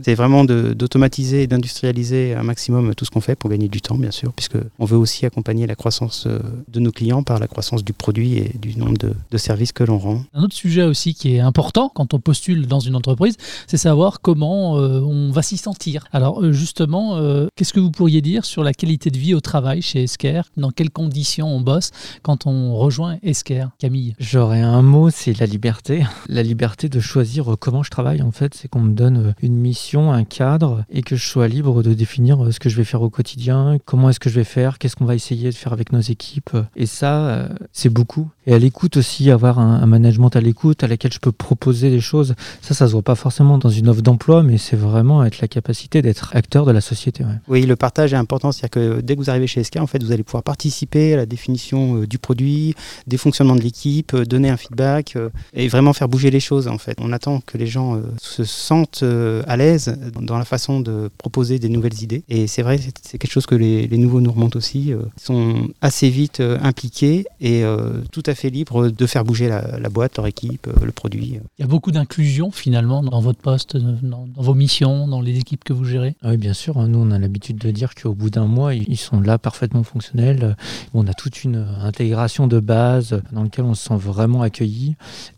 c'est 0.02 0.14
vraiment 0.14 0.44
d'automatiser 0.44 1.42
et 1.42 1.46
d'industrialiser 1.46 2.34
un 2.34 2.42
maximum 2.42 2.94
tout 2.94 3.04
ce 3.04 3.10
qu'on 3.10 3.20
fait 3.20 3.36
pour 3.36 3.50
gagner 3.50 3.68
du 3.68 3.80
temps, 3.80 3.96
bien 3.96 4.10
sûr, 4.10 4.32
puisque 4.32 4.58
on 4.78 4.84
veut 4.84 4.96
aussi 4.96 5.26
accompagner 5.26 5.66
la 5.66 5.74
croissance 5.74 6.26
euh, 6.26 6.38
de 6.68 6.80
nos 6.80 6.92
clients 6.92 7.22
par 7.22 7.38
la 7.38 7.46
croissance 7.46 7.84
du 7.84 7.92
produit 7.92 8.38
et 8.38 8.52
du 8.58 8.76
nombre 8.76 8.98
de, 8.98 9.38
services 9.38 9.72
que 9.72 9.84
l'on 9.84 9.98
rend. 9.98 10.24
Un 10.34 10.42
autre 10.42 10.54
sujet 10.54 10.82
aussi 10.82 11.14
qui 11.14 11.36
est 11.36 11.40
important 11.40 11.90
quand 11.94 12.12
on 12.12 12.18
postule 12.18 12.66
dans 12.66 12.80
une 12.80 12.96
entreprise, 12.96 13.36
c'est 13.68 13.76
savoir 13.76 14.20
comment 14.20 14.78
euh, 14.78 15.00
on 15.00 15.30
va 15.30 15.42
s'y 15.42 15.56
sentir. 15.56 16.04
Alors 16.12 16.42
euh, 16.42 16.52
justement, 16.52 17.17
euh, 17.18 17.48
qu'est-ce 17.56 17.72
que 17.72 17.80
vous 17.80 17.90
pourriez 17.90 18.20
dire 18.20 18.44
sur 18.44 18.62
la 18.62 18.72
qualité 18.72 19.10
de 19.10 19.18
vie 19.18 19.34
au 19.34 19.40
travail 19.40 19.82
chez 19.82 20.04
Esker? 20.04 20.42
Dans 20.56 20.70
quelles 20.70 20.90
conditions 20.90 21.48
on 21.48 21.60
bosse 21.60 21.90
quand 22.22 22.46
on 22.46 22.74
rejoint 22.74 23.18
Esker? 23.22 23.66
Camille 23.78 24.14
J'aurais 24.18 24.60
un 24.60 24.82
mot, 24.82 25.10
c'est 25.10 25.38
la 25.38 25.46
liberté. 25.46 26.04
La 26.28 26.42
liberté 26.42 26.88
de 26.88 27.00
choisir 27.00 27.56
comment 27.58 27.82
je 27.82 27.90
travaille, 27.90 28.22
en 28.22 28.30
fait. 28.30 28.54
C'est 28.54 28.68
qu'on 28.68 28.80
me 28.80 28.92
donne 28.92 29.34
une 29.42 29.56
mission, 29.56 30.12
un 30.12 30.24
cadre, 30.24 30.84
et 30.90 31.02
que 31.02 31.16
je 31.16 31.26
sois 31.26 31.48
libre 31.48 31.82
de 31.82 31.94
définir 31.94 32.52
ce 32.52 32.60
que 32.60 32.68
je 32.68 32.76
vais 32.76 32.84
faire 32.84 33.02
au 33.02 33.10
quotidien, 33.10 33.78
comment 33.84 34.10
est-ce 34.10 34.20
que 34.20 34.30
je 34.30 34.36
vais 34.36 34.44
faire, 34.44 34.78
qu'est-ce 34.78 34.96
qu'on 34.96 35.04
va 35.04 35.14
essayer 35.14 35.50
de 35.50 35.54
faire 35.54 35.72
avec 35.72 35.92
nos 35.92 36.00
équipes. 36.00 36.56
Et 36.76 36.86
ça, 36.86 37.26
euh, 37.28 37.48
c'est 37.72 37.88
beaucoup. 37.88 38.30
Et 38.48 38.54
à 38.54 38.58
l'écoute 38.58 38.96
aussi, 38.96 39.30
avoir 39.30 39.58
un, 39.58 39.84
management 39.84 40.34
à 40.34 40.40
l'écoute 40.40 40.82
à 40.82 40.86
laquelle 40.86 41.12
je 41.12 41.18
peux 41.18 41.32
proposer 41.32 41.90
des 41.90 42.00
choses. 42.00 42.34
Ça, 42.62 42.72
ça 42.72 42.86
se 42.86 42.92
voit 42.92 43.02
pas 43.02 43.14
forcément 43.14 43.58
dans 43.58 43.68
une 43.68 43.90
offre 43.90 44.00
d'emploi, 44.00 44.42
mais 44.42 44.56
c'est 44.56 44.74
vraiment 44.74 45.22
être 45.22 45.42
la 45.42 45.48
capacité 45.48 46.00
d'être 46.00 46.34
acteur 46.34 46.64
de 46.64 46.72
la 46.72 46.80
société. 46.80 47.24
Oui, 47.46 47.66
le 47.66 47.76
partage 47.76 48.14
est 48.14 48.16
important. 48.16 48.50
C'est-à-dire 48.50 48.70
que 48.70 49.00
dès 49.02 49.16
que 49.16 49.20
vous 49.20 49.28
arrivez 49.28 49.46
chez 49.46 49.62
SK, 49.62 49.76
en 49.76 49.86
fait, 49.86 50.02
vous 50.02 50.12
allez 50.12 50.22
pouvoir 50.22 50.44
participer 50.44 51.12
à 51.12 51.18
la 51.18 51.26
définition 51.26 51.96
euh, 52.00 52.06
du 52.06 52.18
produit, 52.18 52.74
des 53.06 53.18
fonctionnements 53.18 53.54
de 53.54 53.60
l'équipe, 53.60 54.14
euh, 54.14 54.24
donner 54.24 54.48
un 54.48 54.56
feedback 54.56 55.18
et 55.52 55.68
vraiment 55.68 55.92
faire 55.92 56.08
bouger 56.08 56.30
les 56.30 56.40
choses. 56.40 56.68
En 56.68 56.78
fait, 56.78 56.96
on 57.02 57.12
attend 57.12 57.40
que 57.44 57.58
les 57.58 57.66
gens 57.66 58.00
se 58.18 58.44
sentent 58.44 59.04
à 59.46 59.56
l'aise 59.58 59.98
dans 60.22 60.38
la 60.38 60.46
façon 60.46 60.80
de 60.80 61.10
proposer 61.18 61.58
des 61.58 61.68
nouvelles 61.68 62.02
idées. 62.02 62.22
Et 62.30 62.46
c'est 62.46 62.62
vrai, 62.62 62.78
c'est 63.02 63.18
quelque 63.18 63.30
chose 63.30 63.46
que 63.46 63.54
les, 63.54 63.86
les 63.86 63.98
nouveaux 63.98 64.22
nous 64.22 64.32
remontent 64.32 64.56
aussi. 64.56 64.94
Ils 64.94 65.22
sont 65.22 65.68
assez 65.82 66.08
vite 66.08 66.40
impliqués 66.40 67.26
et 67.40 67.62
tout 68.10 68.22
à 68.26 68.34
fait 68.34 68.37
libres 68.44 68.88
de 68.88 69.06
faire 69.06 69.24
bouger 69.24 69.48
la, 69.48 69.88
boîte, 69.88 70.16
leur 70.16 70.26
équipe, 70.26 70.68
euh, 70.68 70.84
le 70.84 70.92
produit. 70.92 71.40
Il 71.58 71.62
y 71.62 71.64
a 71.64 71.66
beaucoup 71.66 71.90
d'inclusion 71.90 72.50
finalement 72.50 73.02
dans 73.02 73.20
votre 73.20 73.40
poste, 73.40 73.76
dans, 73.76 74.28
vos 74.36 74.54
missions, 74.54 75.08
dans 75.08 75.20
les 75.20 75.38
équipes 75.38 75.64
que 75.64 75.72
vous 75.72 75.84
gérez? 75.84 76.14
Ah 76.22 76.30
Oui, 76.30 76.36
bien 76.36 76.52
sûr. 76.52 76.78
Hein. 76.78 76.88
Nous, 76.88 76.98
on 76.98 77.10
a 77.10 77.18
l'habitude 77.18 77.58
de 77.58 77.70
dire 77.70 77.94
qu'au 77.94 78.14
bout 78.14 78.30
d'un 78.30 78.46
mois, 78.46 78.74
ils 78.74 78.96
sont 78.96 79.20
là 79.20 79.38
parfaitement 79.38 79.82
fonctionnels. 79.82 80.56
On 80.94 81.06
a 81.06 81.14
toute 81.14 81.42
une 81.44 81.66
intégration 81.82 82.46
de 82.46 82.60
base 82.60 83.20
dans 83.32 83.42
laquelle 83.42 83.64
on 83.64 83.74
se 83.74 83.88
sent 83.88 83.96
vraiment 83.96 84.42
accueilli. 84.42 84.96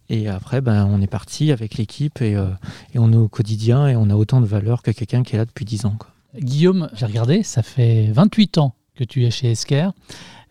Et 0.09 0.29
après, 0.29 0.61
ben, 0.61 0.87
on 0.87 1.01
est 1.01 1.07
parti 1.07 1.53
avec 1.53 1.77
l'équipe 1.77 2.21
et, 2.21 2.35
euh, 2.35 2.47
et, 2.95 2.99
on 2.99 3.13
est 3.13 3.17
au 3.17 3.29
quotidien 3.29 3.87
et 3.87 3.97
on 3.97 4.11
a 4.11 4.15
autant 4.15 4.41
de 4.41 4.47
valeur 4.47 4.83
que 4.83 4.91
quelqu'un 4.91 5.23
qui 5.23 5.37
est 5.37 5.39
là 5.39 5.45
depuis 5.45 5.65
10 5.65 5.87
ans. 5.87 5.97
Guillaume, 6.37 6.89
j'ai 6.95 7.07
regardé, 7.07 7.43
ça 7.43 7.63
fait 7.63 8.11
28 8.13 8.59
ans 8.59 8.75
que 9.01 9.05
tu 9.05 9.25
es 9.25 9.31
chez 9.31 9.51
Esker. 9.51 9.89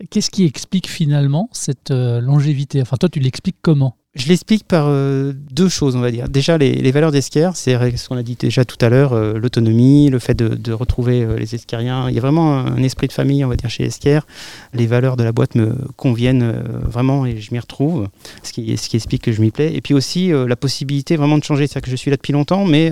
Qu'est-ce 0.09 0.31
qui 0.31 0.45
explique 0.45 0.89
finalement 0.89 1.49
cette 1.51 1.91
euh, 1.91 2.19
longévité? 2.19 2.81
Enfin, 2.81 2.97
toi, 2.97 3.09
tu 3.09 3.19
l'expliques 3.19 3.57
comment? 3.61 3.95
Je 4.15 4.27
l'explique 4.27 4.63
par 4.63 4.85
euh, 4.87 5.33
deux 5.51 5.69
choses, 5.69 5.95
on 5.95 5.99
va 5.99 6.09
dire. 6.09 6.29
Déjà, 6.29 6.57
les, 6.57 6.91
valeurs 6.91 7.11
d'Esquire, 7.11 7.55
c'est 7.55 7.95
ce 7.95 8.09
qu'on 8.09 8.17
a 8.17 8.23
dit 8.23 8.35
déjà 8.35 8.65
tout 8.65 8.83
à 8.83 8.89
l'heure, 8.89 9.13
euh, 9.13 9.37
l'autonomie, 9.37 10.09
le 10.09 10.17
fait 10.17 10.33
de, 10.33 10.73
retrouver 10.73 11.27
les 11.37 11.53
Esquiriens. 11.53 12.09
Il 12.09 12.15
y 12.15 12.17
a 12.17 12.21
vraiment 12.21 12.57
un, 12.57 12.81
esprit 12.81 13.07
de 13.07 13.13
famille, 13.13 13.45
on 13.45 13.49
va 13.49 13.55
dire, 13.55 13.69
chez 13.69 13.83
Esquire. 13.83 14.25
Les 14.73 14.87
valeurs 14.87 15.15
de 15.15 15.23
la 15.23 15.31
boîte 15.31 15.53
me 15.53 15.75
conviennent 15.95 16.53
vraiment 16.83 17.27
et 17.27 17.37
je 17.37 17.53
m'y 17.53 17.59
retrouve, 17.59 18.07
ce 18.41 18.51
qui, 18.51 18.75
ce 18.77 18.89
qui 18.89 18.95
explique 18.95 19.21
que 19.21 19.31
je 19.31 19.41
m'y 19.41 19.51
plais. 19.51 19.75
Et 19.75 19.81
puis 19.81 19.93
aussi, 19.93 20.31
la 20.31 20.55
possibilité 20.55 21.17
vraiment 21.17 21.37
de 21.37 21.43
changer. 21.43 21.67
C'est-à-dire 21.67 21.85
que 21.85 21.91
je 21.91 21.95
suis 21.95 22.09
là 22.09 22.17
depuis 22.17 22.33
longtemps, 22.33 22.65
mais 22.65 22.91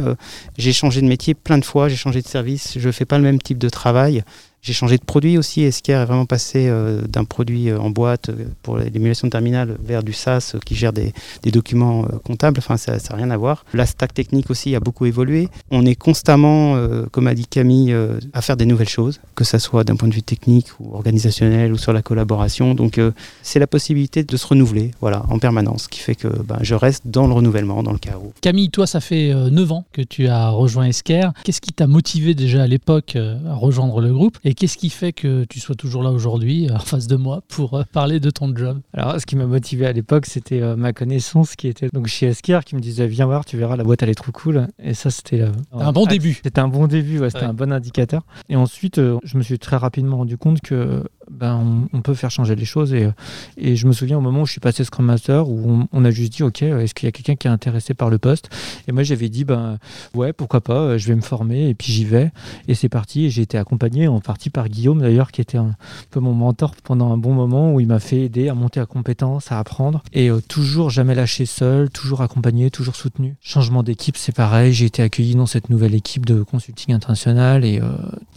j'ai 0.58 0.74
changé 0.74 1.02
de 1.02 1.08
métier 1.08 1.34
plein 1.34 1.58
de 1.58 1.66
fois, 1.66 1.90
j'ai 1.90 1.96
changé 1.96 2.22
de 2.22 2.28
service, 2.28 2.78
je 2.78 2.88
ne 2.88 2.92
fais 2.92 3.06
pas 3.06 3.18
le 3.18 3.24
même 3.24 3.42
type 3.42 3.58
de 3.58 3.70
travail. 3.70 4.24
J'ai 4.62 4.74
changé 4.74 4.98
de 4.98 5.04
produit 5.04 5.38
aussi. 5.38 5.62
Esquire 5.62 6.02
est 6.02 6.06
vraiment 6.06 6.26
passé 6.26 6.68
euh, 6.68 7.02
d'un 7.02 7.24
produit 7.24 7.70
euh, 7.70 7.80
en 7.80 7.90
boîte 7.90 8.30
euh, 8.30 8.46
pour 8.64 8.78
l'émulation 8.78 9.28
de 9.28 9.32
terminal 9.32 9.78
vers 9.82 10.04
du 10.04 10.14
SaaS 10.14 10.56
qui 10.66 10.76
gère 10.76 10.94
des, 10.94 11.14
documents 11.46 12.04
comptables. 12.26 12.60
Enfin, 12.60 12.76
ça 12.76 12.98
n'a 12.98 13.16
rien 13.16 13.32
à 13.32 13.38
voir. 13.38 13.64
La 13.74 13.86
stack 13.86 14.14
technique 14.14 14.50
aussi 14.50 14.76
a 14.76 14.82
beaucoup 14.82 15.06
évolué. 15.06 15.48
On 15.72 15.86
est 15.86 15.96
constamment, 15.96 16.76
comme 17.12 17.28
a 17.28 17.34
dit 17.34 17.48
Camille, 17.48 17.96
à 18.34 18.42
faire 18.42 18.58
des 18.58 18.66
nouvelles 18.66 18.90
choses, 18.90 19.22
que 19.34 19.46
ce 19.46 19.58
soit 19.58 19.86
d'un 19.86 19.96
point 19.96 20.10
de 20.10 20.14
vue 20.14 20.22
technique 20.24 20.68
ou 20.82 20.94
organisationnel 20.94 21.72
ou 21.72 21.78
sur 21.78 21.94
la 21.94 22.02
collaboration. 22.02 22.76
Donc, 22.76 23.00
c'est 23.44 23.60
la 23.60 23.68
possibilité 23.68 24.26
de 24.26 24.38
se 24.38 24.46
renouveler 24.46 24.92
voilà, 25.00 25.26
en 25.30 25.40
permanence, 25.40 25.88
qui 25.88 26.02
fait 26.02 26.16
que 26.16 26.28
ben, 26.28 26.58
je 26.62 26.76
reste 26.76 27.04
dans 27.06 27.28
le 27.28 27.34
renouvellement, 27.34 27.82
dans 27.82 27.94
le 27.94 27.98
chaos. 27.98 28.34
Camille, 28.42 28.70
toi, 28.70 28.86
ça 28.86 29.00
fait 29.00 29.34
9 29.34 29.72
ans 29.72 29.86
que 29.94 30.02
tu 30.02 30.28
as 30.28 30.50
rejoint 30.50 30.86
Esquire. 30.86 31.32
Qu'est-ce 31.46 31.62
qui 31.62 31.72
t'a 31.72 31.88
motivé 31.88 32.36
déjà 32.36 32.64
à 32.64 32.68
l'époque 32.68 33.16
à 33.16 33.56
rejoindre 33.56 34.02
le 34.02 34.12
groupe? 34.12 34.38
Et 34.48 34.54
qu'est-ce 34.54 34.78
qui 34.78 34.90
fait 34.90 35.12
que 35.12 35.44
tu 35.44 35.60
sois 35.60 35.76
toujours 35.76 36.04
là 36.04 36.10
aujourd'hui, 36.10 36.70
en 36.74 36.80
face 36.80 37.08
de 37.08 37.18
moi, 37.18 37.42
pour 37.50 37.74
euh, 37.74 37.84
parler 37.92 38.22
de 38.22 38.30
ton 38.30 38.56
job? 38.56 38.80
Alors, 38.94 39.20
ce 39.20 39.26
qui 39.26 39.36
m'a 39.36 39.46
motivé 39.46 39.86
à 39.86 39.92
l'époque, 39.92 40.26
c'était 40.26 40.62
euh, 40.62 40.78
ma 40.78 40.94
connaissance 40.94 41.58
qui 41.58 41.68
était 41.68 41.90
donc 41.92 42.08
chez 42.08 42.28
Esker, 42.28 42.60
qui 42.66 42.78
me 42.78 42.80
disait 42.80 43.08
Viens 43.08 43.26
voir, 43.26 43.44
tu 43.44 43.58
verras, 43.58 43.76
la 43.76 43.84
boîte, 43.84 44.04
elle 44.04 44.10
est 44.10 44.16
trop 44.16 44.32
cool. 44.32 44.70
Et 44.82 44.94
ça, 44.94 45.12
c'était. 45.12 45.42
Euh, 45.42 45.52
un 45.74 45.92
bon 45.92 46.06
début. 46.06 46.40
C'était 46.42 46.62
un 46.62 46.70
bon 46.70 46.88
début, 46.88 47.18
c'était 47.30 47.44
un 47.44 47.54
bon 47.54 47.74
indicateur. 47.74 48.22
Et 48.48 48.56
ensuite, 48.56 48.96
je 48.96 49.38
me 49.38 49.44
suis 49.44 49.60
très 49.60 49.76
rapidement 49.76 50.16
rendu 50.16 50.38
compte 50.38 50.62
que 50.62 51.04
ben, 51.38 51.88
on, 51.94 52.02
peut 52.02 52.14
faire 52.14 52.32
changer 52.32 52.56
les 52.56 52.66
choses. 52.66 52.94
Et, 52.94 53.10
et, 53.58 53.76
je 53.76 53.88
me 53.88 53.92
souviens 53.92 54.18
au 54.18 54.22
moment 54.22 54.42
où 54.42 54.46
je 54.46 54.52
suis 54.52 54.60
passé 54.60 54.84
Scrum 54.84 55.06
Master, 55.06 55.50
où 55.50 55.88
on, 55.92 56.06
a 56.06 56.12
juste 56.12 56.34
dit, 56.34 56.44
OK, 56.44 56.62
est-ce 56.62 56.94
qu'il 56.94 57.06
y 57.06 57.10
a 57.10 57.12
quelqu'un 57.12 57.36
qui 57.36 57.48
est 57.48 57.52
intéressé 57.52 57.94
par 57.94 58.10
le 58.10 58.18
poste? 58.18 58.50
Et 58.88 58.92
moi, 58.92 59.04
j'avais 59.04 59.30
dit, 59.30 59.46
ben, 59.46 59.78
ouais, 60.16 60.34
pourquoi 60.34 60.62
pas, 60.62 60.98
je 60.98 61.08
vais 61.08 61.16
me 61.16 61.22
former, 61.22 61.70
et 61.70 61.76
puis 61.76 61.92
j'y 61.94 62.06
vais. 62.06 62.32
Et 62.68 62.76
c'est 62.76 62.90
parti, 62.90 63.26
et 63.26 63.30
j'ai 63.30 63.44
été 63.44 63.58
accompagné 63.58 64.08
en 64.08 64.20
partie 64.20 64.50
par 64.50 64.68
Guillaume, 64.68 65.00
d'ailleurs, 65.00 65.32
qui 65.32 65.42
était 65.42 65.58
un 65.58 65.76
peu 66.10 66.20
mon 66.20 66.34
mentor 66.34 66.76
pendant 66.84 67.12
un 67.14 67.18
bon 67.18 67.34
moment, 67.34 67.74
où 67.74 67.80
il 67.80 67.88
m'a 67.88 68.00
fait 68.00 68.22
aider 68.22 68.50
à 68.50 68.56
monter 68.56 68.80
à 68.80 68.86
compétences, 68.86 69.52
à 69.52 69.60
apprendre, 69.60 70.04
et 70.14 70.30
euh, 70.30 70.42
toujours 70.48 70.90
jamais 70.90 71.16
lâché 71.16 71.46
seul, 71.46 71.90
toujours 71.90 72.22
accompagné, 72.22 72.72
toujours 72.72 72.96
soutenu. 72.96 73.36
Changement 73.42 73.84
d'équipe, 73.84 74.18
c'est 74.18 74.36
pareil, 74.36 74.74
j'ai 74.74 74.86
été 74.86 75.02
accueilli 75.04 75.36
dans 75.36 75.46
cette 75.46 75.70
nouvelle 75.70 75.94
équipe 75.94 76.26
de 76.26 76.42
consulting 76.42 76.94
international, 76.94 77.64
et 77.64 77.80
euh, 77.80 77.90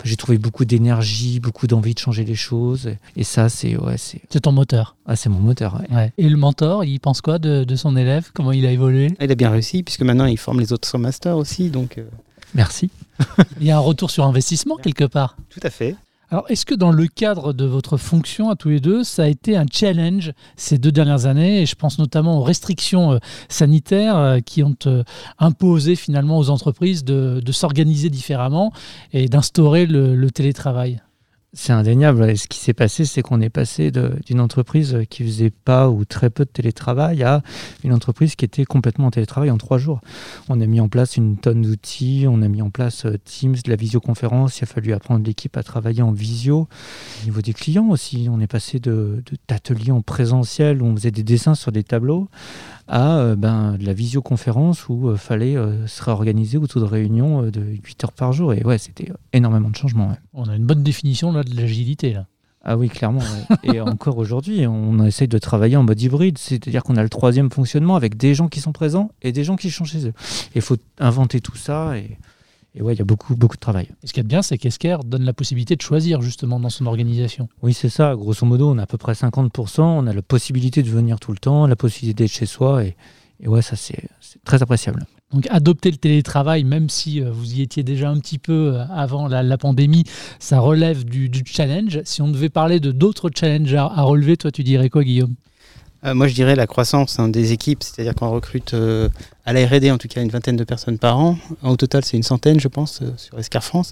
j'ai 0.05 0.17
trouvé 0.17 0.39
beaucoup 0.39 0.65
d'énergie, 0.65 1.41
beaucoup 1.41 1.67
d'envie 1.67 1.95
de 1.95 1.99
changer 1.99 2.25
les 2.25 2.35
choses. 2.35 2.90
Et 3.17 3.25
ça, 3.25 3.49
c'est 3.49 3.77
ouais, 3.77 3.97
c'est. 3.97 4.21
ton 4.41 4.53
moteur. 4.53 4.97
Ah, 5.07 5.17
c'est 5.17 5.29
mon 5.29 5.41
moteur. 5.41 5.83
Et 6.19 6.29
le 6.29 6.37
mentor, 6.37 6.85
il 6.85 7.01
pense 7.01 7.21
quoi 7.21 7.39
de, 7.39 7.77
son 7.77 7.97
élève? 7.97 8.31
Comment 8.35 8.53
il 8.53 8.67
a 8.67 8.73
évolué? 8.73 9.09
Il 9.21 9.31
a 9.31 9.35
bien 9.35 9.51
réussi 9.51 9.83
puisque 9.83 10.03
maintenant 10.03 10.27
il 10.27 10.39
forme 10.39 10.61
les 10.61 10.73
autres 10.73 10.99
masters 10.99 11.37
aussi, 11.37 11.71
donc. 11.71 11.99
Euh. 11.99 12.05
Merci. 12.55 12.91
il 13.61 13.67
y 13.67 13.71
a 13.71 13.77
un 13.77 13.81
retour 13.81 14.11
sur 14.11 14.25
investissement 14.25 14.77
quelque 14.77 15.05
part. 15.05 15.37
Tout 15.51 15.61
à 15.63 15.71
fait. 15.71 15.95
Alors, 16.33 16.45
est-ce 16.49 16.65
que 16.65 16.75
dans 16.75 16.93
le 16.93 17.09
cadre 17.09 17.53
de 17.53 17.65
votre 17.65 17.97
fonction 17.97 18.51
à 18.51 18.57
tous 18.57 18.69
les 18.69 18.79
deux, 18.79 19.03
ça 19.03 19.25
a 19.25 19.27
été 19.27 19.57
un 19.57 19.67
challenge 19.71 20.33
ces 20.57 20.79
deux 20.79 20.93
dernières 20.93 21.27
années? 21.27 21.63
Et 21.63 21.67
je 21.67 21.75
pense 21.75 21.99
notamment 21.99 22.39
aux 22.39 22.43
restrictions 22.43 23.13
euh, 23.13 23.19
sanitaires 23.49 24.17
euh, 24.17 24.39
qui 24.39 24.63
ont 24.63 24.77
imposé 25.39 25.97
finalement 25.97 26.39
aux 26.39 26.51
entreprises 26.51 27.05
de, 27.05 27.43
s'organiser 27.51 28.11
différemment 28.11 28.73
et 29.13 29.27
d'instaurer 29.27 29.87
le 29.87 30.31
télétravail. 30.31 31.01
C'est 31.53 31.73
indéniable. 31.73 32.31
Et 32.31 32.37
ce 32.37 32.47
qui 32.47 32.59
s'est 32.59 32.75
passé, 32.75 33.05
c'est 33.05 33.23
qu'on 33.23 33.41
est 33.41 33.51
passé 33.51 33.91
d'une 33.91 34.41
entreprise 34.41 34.99
qui 35.11 35.25
faisait 35.25 35.51
pas 35.51 35.91
ou 35.91 36.05
très 36.05 36.31
peu 36.31 36.45
de 36.45 36.51
télétravail 36.51 37.25
à 37.25 37.43
une 37.83 37.93
entreprise 37.93 38.37
qui 38.37 38.45
était 38.45 38.65
complètement 38.65 39.09
en 39.09 39.11
télétravail 39.11 39.51
en 39.51 39.59
trois 39.59 39.79
jours. 39.79 40.01
On 40.49 40.61
a 40.61 40.67
mis 40.67 40.81
en 40.81 40.89
place 40.89 41.17
une 41.17 41.39
tonne 41.39 41.63
d'outils, 41.63 42.27
on 42.29 42.43
a 42.43 42.49
mis 42.49 42.63
en 42.63 42.71
place 42.71 43.05
euh, 43.05 43.19
Teams, 43.25 43.57
de 43.65 43.69
la 43.69 43.75
visioconférence, 43.75 44.61
il 44.61 44.65
a 44.65 44.67
fallu 44.67 44.93
apprendre 44.93 45.27
l'équipe 45.27 45.57
à 45.57 45.65
travailler 45.65 46.03
en 46.03 46.13
visio. 46.13 46.69
Au 47.23 47.25
niveau 47.25 47.41
des 47.41 47.53
clients 47.53 47.89
aussi, 47.89 48.29
on 48.31 48.39
est 48.39 48.47
passé 48.47 48.79
d'ateliers 48.79 49.87
de, 49.87 49.93
en 49.93 50.03
présentiel 50.03 50.81
où 50.83 50.87
on 50.87 50.95
faisait 50.95 51.11
des 51.11 51.25
dessins 51.25 51.57
sur 51.57 51.73
des 51.73 51.83
tableaux 51.83 52.29
à 52.87 53.19
euh, 53.19 53.35
ben, 53.35 53.77
de 53.77 53.85
la 53.85 53.93
visioconférence 53.93 54.89
où 54.89 55.09
il 55.09 55.15
euh, 55.15 55.17
fallait 55.17 55.57
se 55.87 56.03
réorganiser 56.05 56.59
autour 56.59 56.81
de 56.81 56.87
réunions 56.87 57.43
de 57.43 57.61
8 57.61 58.05
heures 58.05 58.13
par 58.13 58.33
jour. 58.33 58.55
Et 58.55 58.63
ouais, 58.63 58.79
c'était 58.79 59.13
énormément 59.33 59.71
de 59.71 59.77
changements. 59.77 60.17
On 60.33 60.49
a 60.49 60.55
une 60.55 60.67
bonne 60.67 60.85
définition 60.85 61.33
là, 61.33 61.40
de 61.45 61.55
l'agilité. 61.57 62.13
là. 62.13 62.27
Ah 62.63 62.77
oui, 62.77 62.89
clairement. 62.89 63.23
Et 63.63 63.81
encore 63.81 64.19
aujourd'hui, 64.19 64.67
on 64.67 65.05
essaye 65.05 65.29
de 65.29 65.39
travailler 65.39 65.77
en 65.77 65.83
mode 65.83 66.01
hybride, 66.01 66.39
c'est-à-dire 66.39 66.83
qu'on 66.83 66.97
a 66.97 67.03
le 67.03 67.09
troisième 67.09 67.51
fonctionnement 67.51 67.97
avec 67.97 68.17
des 68.17 68.35
gens 68.35 68.49
qui 68.49 68.61
sont 68.61 68.73
présents 68.73 69.11
et 69.23 69.33
des 69.33 69.45
gens 69.45 69.57
qui 69.57 69.71
sont 69.71 69.85
chez 69.85 70.07
eux. 70.07 70.13
Il 70.55 70.61
faut 70.61 70.77
inventer 70.99 71.41
tout 71.41 71.57
ça 71.57 71.97
et 71.97 72.19
et 72.75 72.83
ouais, 72.83 72.95
il 72.95 72.99
y 72.99 73.03
a 73.03 73.05
beaucoup, 73.05 73.35
beaucoup 73.35 73.57
de 73.57 73.61
travail. 73.61 73.89
Et 74.03 74.07
ce 74.07 74.13
qui 74.13 74.21
est 74.21 74.25
bien, 74.25 74.43
c'est 74.43 74.57
qu'Esker 74.57 74.99
donne 75.05 75.25
la 75.25 75.33
possibilité 75.33 75.75
de 75.75 75.83
choisir 75.83 76.23
justement 76.23 76.61
dans 76.61 76.71
son 76.71 76.87
organisation. 76.87 77.49
Oui, 77.63 77.75
c'est 77.75 77.89
ça. 77.89 78.15
Grosso 78.15 78.47
modo, 78.47 78.71
on 78.71 78.79
a 78.79 78.83
à 78.83 78.87
peu 78.87 78.97
près 78.99 79.13
50%. 79.13 79.81
On 79.81 80.07
a 80.07 80.13
la 80.13 80.23
possibilité 80.23 80.83
de 80.83 80.89
venir 80.89 81.19
tout 81.19 81.33
le 81.33 81.39
temps, 81.39 81.67
la 81.67 81.75
possibilité 81.75 82.25
d'être 82.25 82.33
chez 82.33 82.47
soi. 82.47 82.85
Et, 82.85 82.97
et 83.43 83.49
ouais, 83.49 83.63
ça, 83.63 83.75
c'est 83.77 84.05
très 84.45 84.63
appréciable. 84.63 85.07
Donc 85.33 85.47
adopter 85.49 85.91
le 85.91 85.97
télétravail, 85.97 86.65
même 86.65 86.89
si 86.89 87.23
euh, 87.23 87.31
vous 87.31 87.55
y 87.55 87.63
étiez 87.63 87.83
déjà 87.83 88.11
un 88.11 88.19
petit 88.19 88.39
peu 88.39 88.75
euh, 88.75 88.85
avant 88.93 89.29
la, 89.29 89.59
pandémie, 89.59 90.05
ça 90.39 90.59
relève 90.59 91.05
du, 91.05 91.31
challenge. 91.47 92.01
Si 92.05 92.21
on 92.21 92.29
devait 92.29 92.49
parler 92.49 92.81
de 92.81 92.91
d'autres 92.91 93.31
challenges 93.35 93.75
à, 93.75 94.03
relever, 94.03 94.37
toi 94.37 94.51
tu 94.51 94.65
dirais 94.65 94.91
quoi 94.91 95.05
Guillaume? 95.05 95.35
Euh, 96.05 96.15
Moi 96.15 96.27
je 96.27 96.35
dirais 96.35 96.57
la 96.57 96.67
croissance 96.67 97.19
hein, 97.19 97.29
des 97.29 97.53
équipes, 97.53 97.83
c'est-à-dire 97.83 98.15
qu'on 98.15 98.31
recrute 98.31 98.75
à 99.51 99.53
la 99.53 99.67
R&D 99.67 99.91
en 99.91 99.99
tout 99.99 100.07
cas 100.07 100.23
une 100.23 100.29
vingtaine 100.29 100.55
de 100.55 100.63
personnes 100.63 100.99
par 100.99 101.19
an. 101.19 101.37
Au 101.65 101.77
total, 101.77 102.05
c'est 102.05 102.17
une 102.17 102.23
centaine, 102.23 102.61
je 102.61 102.69
pense, 102.69 103.03
euh, 103.03 103.11
sur 103.17 103.37
Escar 103.37 103.65
France. 103.65 103.91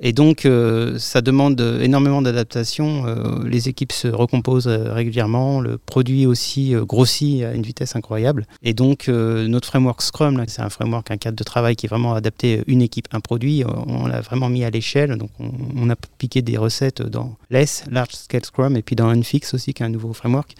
Et 0.00 0.12
donc, 0.12 0.44
euh, 0.44 0.98
ça 0.98 1.20
demande 1.20 1.60
énormément 1.80 2.22
d'adaptation. 2.22 3.06
Euh, 3.06 3.48
les 3.48 3.68
équipes 3.68 3.92
se 3.92 4.08
recomposent 4.08 4.66
régulièrement. 4.66 5.60
Le 5.60 5.78
produit 5.78 6.26
aussi 6.26 6.74
grossit 6.74 7.44
à 7.44 7.52
une 7.54 7.62
vitesse 7.62 7.94
incroyable. 7.94 8.48
Et 8.64 8.74
donc, 8.74 9.06
notre 9.06 9.68
framework 9.68 10.02
Scrum, 10.02 10.42
c'est 10.48 10.62
un 10.62 10.70
framework, 10.70 11.08
un 11.12 11.16
cadre 11.18 11.36
de 11.36 11.44
travail 11.44 11.76
qui 11.76 11.86
est 11.86 11.88
vraiment 11.88 12.14
adapté 12.14 12.64
une 12.66 12.82
équipe, 12.82 13.06
un 13.12 13.20
produit. 13.20 13.62
On 13.86 14.06
l'a 14.08 14.20
vraiment 14.20 14.48
mis 14.48 14.64
à 14.64 14.70
l'échelle. 14.70 15.16
Donc, 15.16 15.30
on, 15.38 15.88
a 15.88 15.94
piqué 16.18 16.42
des 16.42 16.56
recettes 16.56 17.02
dans 17.02 17.36
LESS, 17.50 17.84
Large 17.90 18.14
Scale 18.14 18.44
Scrum, 18.44 18.76
et 18.76 18.82
puis 18.82 18.96
dans 18.96 19.08
Unfix 19.08 19.54
aussi, 19.54 19.72
qui 19.72 19.84
est 19.84 19.86
un 19.86 19.90
nouveau 19.90 20.12
framework, 20.12 20.54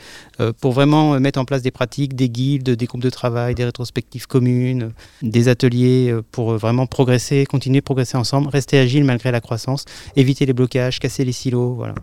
pour 0.61 0.72
vraiment 0.72 1.18
mettre 1.18 1.40
en 1.40 1.44
place 1.44 1.62
des 1.62 1.72
pratiques, 1.72 2.14
des 2.14 2.28
guildes, 2.28 2.70
des 2.70 2.87
groupes 2.87 3.02
de 3.02 3.11
travail, 3.11 3.56
des 3.56 3.64
rétrospectives 3.64 4.26
communes, 4.37 4.92
des 5.22 5.49
ateliers 5.49 6.14
pour 6.31 6.57
vraiment 6.57 6.87
progresser, 6.87 7.46
continuer 7.46 7.81
de 7.81 7.85
progresser 7.85 8.16
ensemble, 8.16 8.49
rester 8.49 8.79
agile 8.79 9.05
malgré 9.05 9.31
la 9.31 9.40
croissance, 9.40 9.85
éviter 10.14 10.46
les 10.46 10.53
blocages, 10.53 10.99
casser 11.01 11.25
les 11.25 11.33
silos. 11.33 11.75
Voilà. 11.75 11.94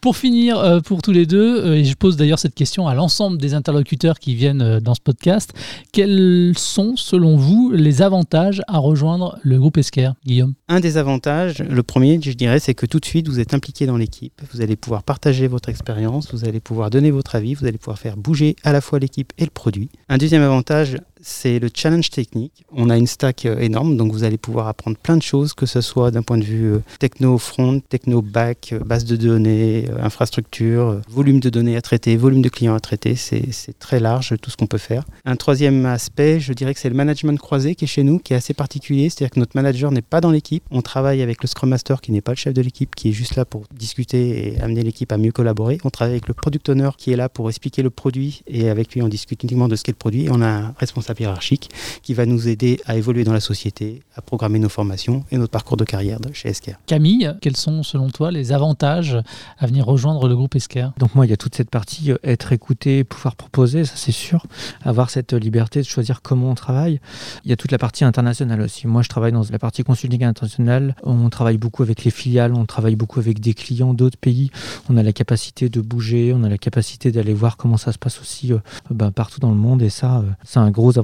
Pour 0.00 0.16
finir, 0.16 0.58
euh, 0.58 0.80
pour 0.80 1.02
tous 1.02 1.12
les 1.12 1.26
deux, 1.26 1.64
euh, 1.64 1.74
et 1.76 1.84
je 1.84 1.94
pose 1.94 2.16
d'ailleurs 2.16 2.38
cette 2.38 2.54
question 2.54 2.88
à 2.88 2.94
l'ensemble 2.94 3.38
des 3.38 3.54
interlocuteurs 3.54 4.18
qui 4.18 4.34
viennent 4.34 4.62
euh, 4.62 4.80
dans 4.80 4.94
ce 4.94 5.00
podcast, 5.00 5.52
quels 5.92 6.54
sont 6.56 6.96
selon 6.96 7.36
vous 7.36 7.70
les 7.70 8.02
avantages 8.02 8.62
à 8.68 8.78
rejoindre 8.78 9.38
le 9.42 9.58
groupe 9.58 9.76
Esker, 9.76 10.12
Guillaume? 10.24 10.54
Un 10.68 10.80
des 10.80 10.96
avantages, 10.96 11.58
le 11.58 11.82
premier, 11.82 12.18
je 12.22 12.32
dirais, 12.32 12.58
c'est 12.58 12.74
que 12.74 12.86
tout 12.86 13.00
de 13.00 13.04
suite 13.04 13.28
vous 13.28 13.38
êtes 13.38 13.52
impliqué 13.54 13.86
dans 13.86 13.96
l'équipe, 13.96 14.40
vous 14.52 14.62
allez 14.62 14.76
pouvoir 14.76 15.02
partager 15.02 15.46
votre 15.46 15.68
expérience, 15.68 16.32
vous 16.32 16.46
allez 16.46 16.60
pouvoir 16.60 16.90
donner 16.90 17.10
votre 17.10 17.34
avis, 17.34 17.54
vous 17.54 17.66
allez 17.66 17.78
pouvoir 17.78 17.98
faire 17.98 18.16
bouger 18.16 18.56
à 18.64 18.72
la 18.72 18.80
fois 18.80 18.98
l'équipe 18.98 19.32
et 19.38 19.44
le 19.44 19.50
produit. 19.50 19.90
Un 20.08 20.16
deuxième 20.16 20.42
avantage, 20.42 20.96
c'est 21.22 21.58
le 21.58 21.68
challenge 21.72 22.10
technique. 22.10 22.64
On 22.72 22.90
a 22.90 22.96
une 22.96 23.06
stack 23.06 23.46
euh, 23.46 23.58
énorme, 23.58 23.96
donc 23.96 24.12
vous 24.12 24.24
allez 24.24 24.38
pouvoir 24.38 24.68
apprendre 24.68 24.96
plein 24.96 25.16
de 25.16 25.22
choses, 25.22 25.52
que 25.54 25.66
ce 25.66 25.80
soit 25.80 26.10
d'un 26.10 26.22
point 26.22 26.38
de 26.38 26.44
vue 26.44 26.74
euh, 26.74 26.82
techno-front, 26.98 27.80
techno-back, 27.80 28.70
euh, 28.72 28.78
base 28.80 29.04
de 29.04 29.16
données, 29.16 29.86
infrastructure, 30.00 31.00
volume 31.08 31.40
de 31.40 31.50
données 31.50 31.76
à 31.76 31.82
traiter, 31.82 32.16
volume 32.16 32.42
de 32.42 32.48
clients 32.48 32.74
à 32.74 32.80
traiter. 32.80 33.14
C'est 33.16 33.78
très 33.78 34.00
large 34.00 34.34
tout 34.40 34.50
ce 34.50 34.56
qu'on 34.56 34.66
peut 34.66 34.78
faire. 34.78 35.04
Un 35.24 35.36
troisième 35.36 35.86
aspect, 35.86 36.40
je 36.40 36.52
dirais 36.52 36.74
que 36.74 36.80
c'est 36.80 36.88
le 36.88 36.94
management 36.94 37.38
croisé 37.38 37.74
qui 37.74 37.84
est 37.84 37.88
chez 37.88 38.02
nous, 38.02 38.18
qui 38.18 38.32
est 38.32 38.36
assez 38.36 38.54
particulier. 38.54 39.10
C'est-à-dire 39.10 39.30
que 39.30 39.40
notre 39.40 39.56
manager 39.56 39.90
n'est 39.90 40.02
pas 40.02 40.20
dans 40.20 40.30
l'équipe. 40.30 40.62
On 40.70 40.82
travaille 40.82 41.22
avec 41.22 41.42
le 41.42 41.48
Scrum 41.48 41.70
Master 41.70 42.00
qui 42.00 42.12
n'est 42.12 42.20
pas 42.20 42.32
le 42.32 42.36
chef 42.36 42.54
de 42.54 42.62
l'équipe, 42.62 42.94
qui 42.94 43.10
est 43.10 43.12
juste 43.12 43.36
là 43.36 43.44
pour 43.44 43.64
discuter 43.74 44.54
et 44.54 44.60
amener 44.60 44.82
l'équipe 44.82 45.10
à 45.12 45.18
mieux 45.18 45.32
collaborer. 45.32 45.78
On 45.84 45.90
travaille 45.90 46.14
avec 46.14 46.28
le 46.28 46.34
Product 46.34 46.68
Owner 46.68 46.90
qui 46.96 47.12
est 47.12 47.16
là 47.16 47.28
pour 47.28 47.48
expliquer 47.48 47.82
le 47.82 47.90
produit 47.90 48.42
et 48.46 48.68
avec 48.68 48.94
lui 48.94 49.02
on 49.02 49.08
discute 49.08 49.42
uniquement 49.42 49.68
de 49.68 49.76
ce 49.76 49.84
qu'est 49.84 49.92
le 49.92 49.96
produit. 49.96 50.28
on 50.30 50.42
a 50.42 50.72
hiérarchique 51.18 51.70
qui 52.02 52.14
va 52.14 52.26
nous 52.26 52.48
aider 52.48 52.80
à 52.86 52.96
évoluer 52.96 53.24
dans 53.24 53.32
la 53.32 53.40
société, 53.40 54.02
à 54.16 54.22
programmer 54.22 54.58
nos 54.58 54.68
formations 54.68 55.24
et 55.30 55.38
notre 55.38 55.50
parcours 55.50 55.76
de 55.76 55.84
carrière 55.84 56.18
chez 56.32 56.48
Esker. 56.48 56.74
Camille, 56.86 57.32
quels 57.40 57.56
sont 57.56 57.82
selon 57.82 58.10
toi 58.10 58.30
les 58.30 58.52
avantages 58.52 59.18
à 59.58 59.66
venir 59.66 59.86
rejoindre 59.86 60.28
le 60.28 60.36
groupe 60.36 60.54
Esker 60.54 60.88
Donc 60.98 61.14
moi, 61.14 61.26
il 61.26 61.30
y 61.30 61.32
a 61.32 61.36
toute 61.36 61.54
cette 61.54 61.70
partie 61.70 62.12
euh, 62.12 62.18
être 62.22 62.52
écouté, 62.52 63.04
pouvoir 63.04 63.36
proposer, 63.36 63.84
ça 63.84 63.94
c'est 63.96 64.12
sûr, 64.12 64.46
avoir 64.82 65.10
cette 65.10 65.32
liberté 65.32 65.80
de 65.80 65.86
choisir 65.86 66.22
comment 66.22 66.50
on 66.50 66.54
travaille. 66.54 67.00
Il 67.44 67.50
y 67.50 67.52
a 67.52 67.56
toute 67.56 67.72
la 67.72 67.78
partie 67.78 68.04
internationale 68.04 68.60
aussi. 68.60 68.86
Moi, 68.86 69.02
je 69.02 69.08
travaille 69.08 69.32
dans 69.32 69.44
la 69.50 69.58
partie 69.58 69.82
consulting 69.82 70.24
international. 70.24 70.94
On 71.02 71.28
travaille 71.30 71.58
beaucoup 71.58 71.82
avec 71.82 72.04
les 72.04 72.10
filiales, 72.10 72.54
on 72.54 72.66
travaille 72.66 72.96
beaucoup 72.96 73.20
avec 73.20 73.40
des 73.40 73.54
clients 73.54 73.94
d'autres 73.94 74.18
pays. 74.18 74.50
On 74.88 74.96
a 74.96 75.02
la 75.02 75.12
capacité 75.12 75.68
de 75.68 75.80
bouger, 75.80 76.32
on 76.34 76.42
a 76.44 76.48
la 76.48 76.58
capacité 76.58 77.12
d'aller 77.12 77.34
voir 77.34 77.56
comment 77.56 77.76
ça 77.76 77.92
se 77.92 77.98
passe 77.98 78.20
aussi 78.20 78.52
euh, 78.52 78.58
ben, 78.90 79.10
partout 79.10 79.40
dans 79.40 79.50
le 79.50 79.56
monde 79.56 79.82
et 79.82 79.90
ça, 79.90 80.18
euh, 80.18 80.30
c'est 80.44 80.58
un 80.58 80.70
gros 80.70 80.98
avantage. 80.98 80.99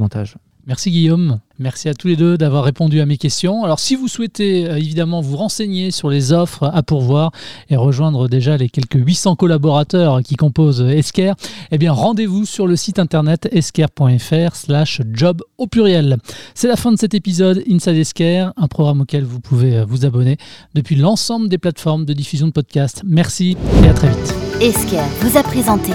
Merci 0.67 0.91
Guillaume. 0.91 1.39
Merci 1.61 1.89
à 1.89 1.95
tous 1.95 2.09
les 2.09 2.17
deux 2.17 2.37
d'avoir 2.37 2.65
répondu 2.65 3.01
à 3.01 3.07
mes 3.07 3.17
questions. 3.19 3.63
Alors 3.63 3.79
si 3.79 3.95
vous 3.95 4.09
souhaitez 4.09 4.69
euh, 4.69 4.77
évidemment 4.77 5.21
vous 5.21 5.37
renseigner 5.37 5.93
sur 5.93 6.11
les 6.11 6.33
offres 6.33 6.65
à 6.65 6.83
pourvoir 6.83 7.31
et 7.71 7.77
rejoindre 7.77 8.29
déjà 8.29 8.57
les 8.57 8.69
quelques 8.69 8.99
800 8.99 9.37
collaborateurs 9.37 10.23
qui 10.23 10.35
composent 10.35 10.83
Esker, 10.83 11.35
eh 11.71 11.79
bien 11.79 11.93
rendez-vous 11.93 12.45
sur 12.45 12.67
le 12.67 12.75
site 12.75 12.99
internet 12.99 13.49
esker.fr 13.53 14.57
slash 14.57 15.03
job 15.13 15.41
au 15.57 15.69
pluriel. 15.69 16.19
C'est 16.55 16.69
la 16.69 16.77
fin 16.77 16.91
de 16.91 16.99
cet 16.99 17.15
épisode 17.15 17.63
Inside 17.71 17.97
Esker, 17.97 18.49
un 18.57 18.67
programme 18.67 19.03
auquel 19.03 19.23
vous 19.23 19.39
pouvez 19.39 19.77
euh, 19.77 19.85
vous 19.85 20.05
abonner 20.05 20.37
depuis 20.75 20.97
l'ensemble 20.97 21.49
des 21.49 21.59
plateformes 21.59 22.05
de 22.05 22.13
diffusion 22.13 22.49
de 22.49 22.53
podcasts. 22.53 23.03
Merci 23.07 23.57
et 23.85 23.89
à 23.89 23.95
très 23.95 24.09
vite. 24.09 24.35
Esker 24.61 25.05
vous 25.21 25.39
a 25.39 25.45
présenté 25.45 25.93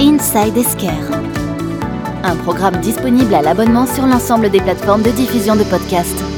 Inside 0.00 0.56
Esker 0.56 1.41
un 2.24 2.36
programme 2.36 2.76
disponible 2.76 3.34
à 3.34 3.42
l'abonnement 3.42 3.86
sur 3.86 4.06
l'ensemble 4.06 4.50
des 4.50 4.60
plateformes 4.60 5.02
de 5.02 5.10
diffusion 5.10 5.56
de 5.56 5.64
podcasts. 5.64 6.31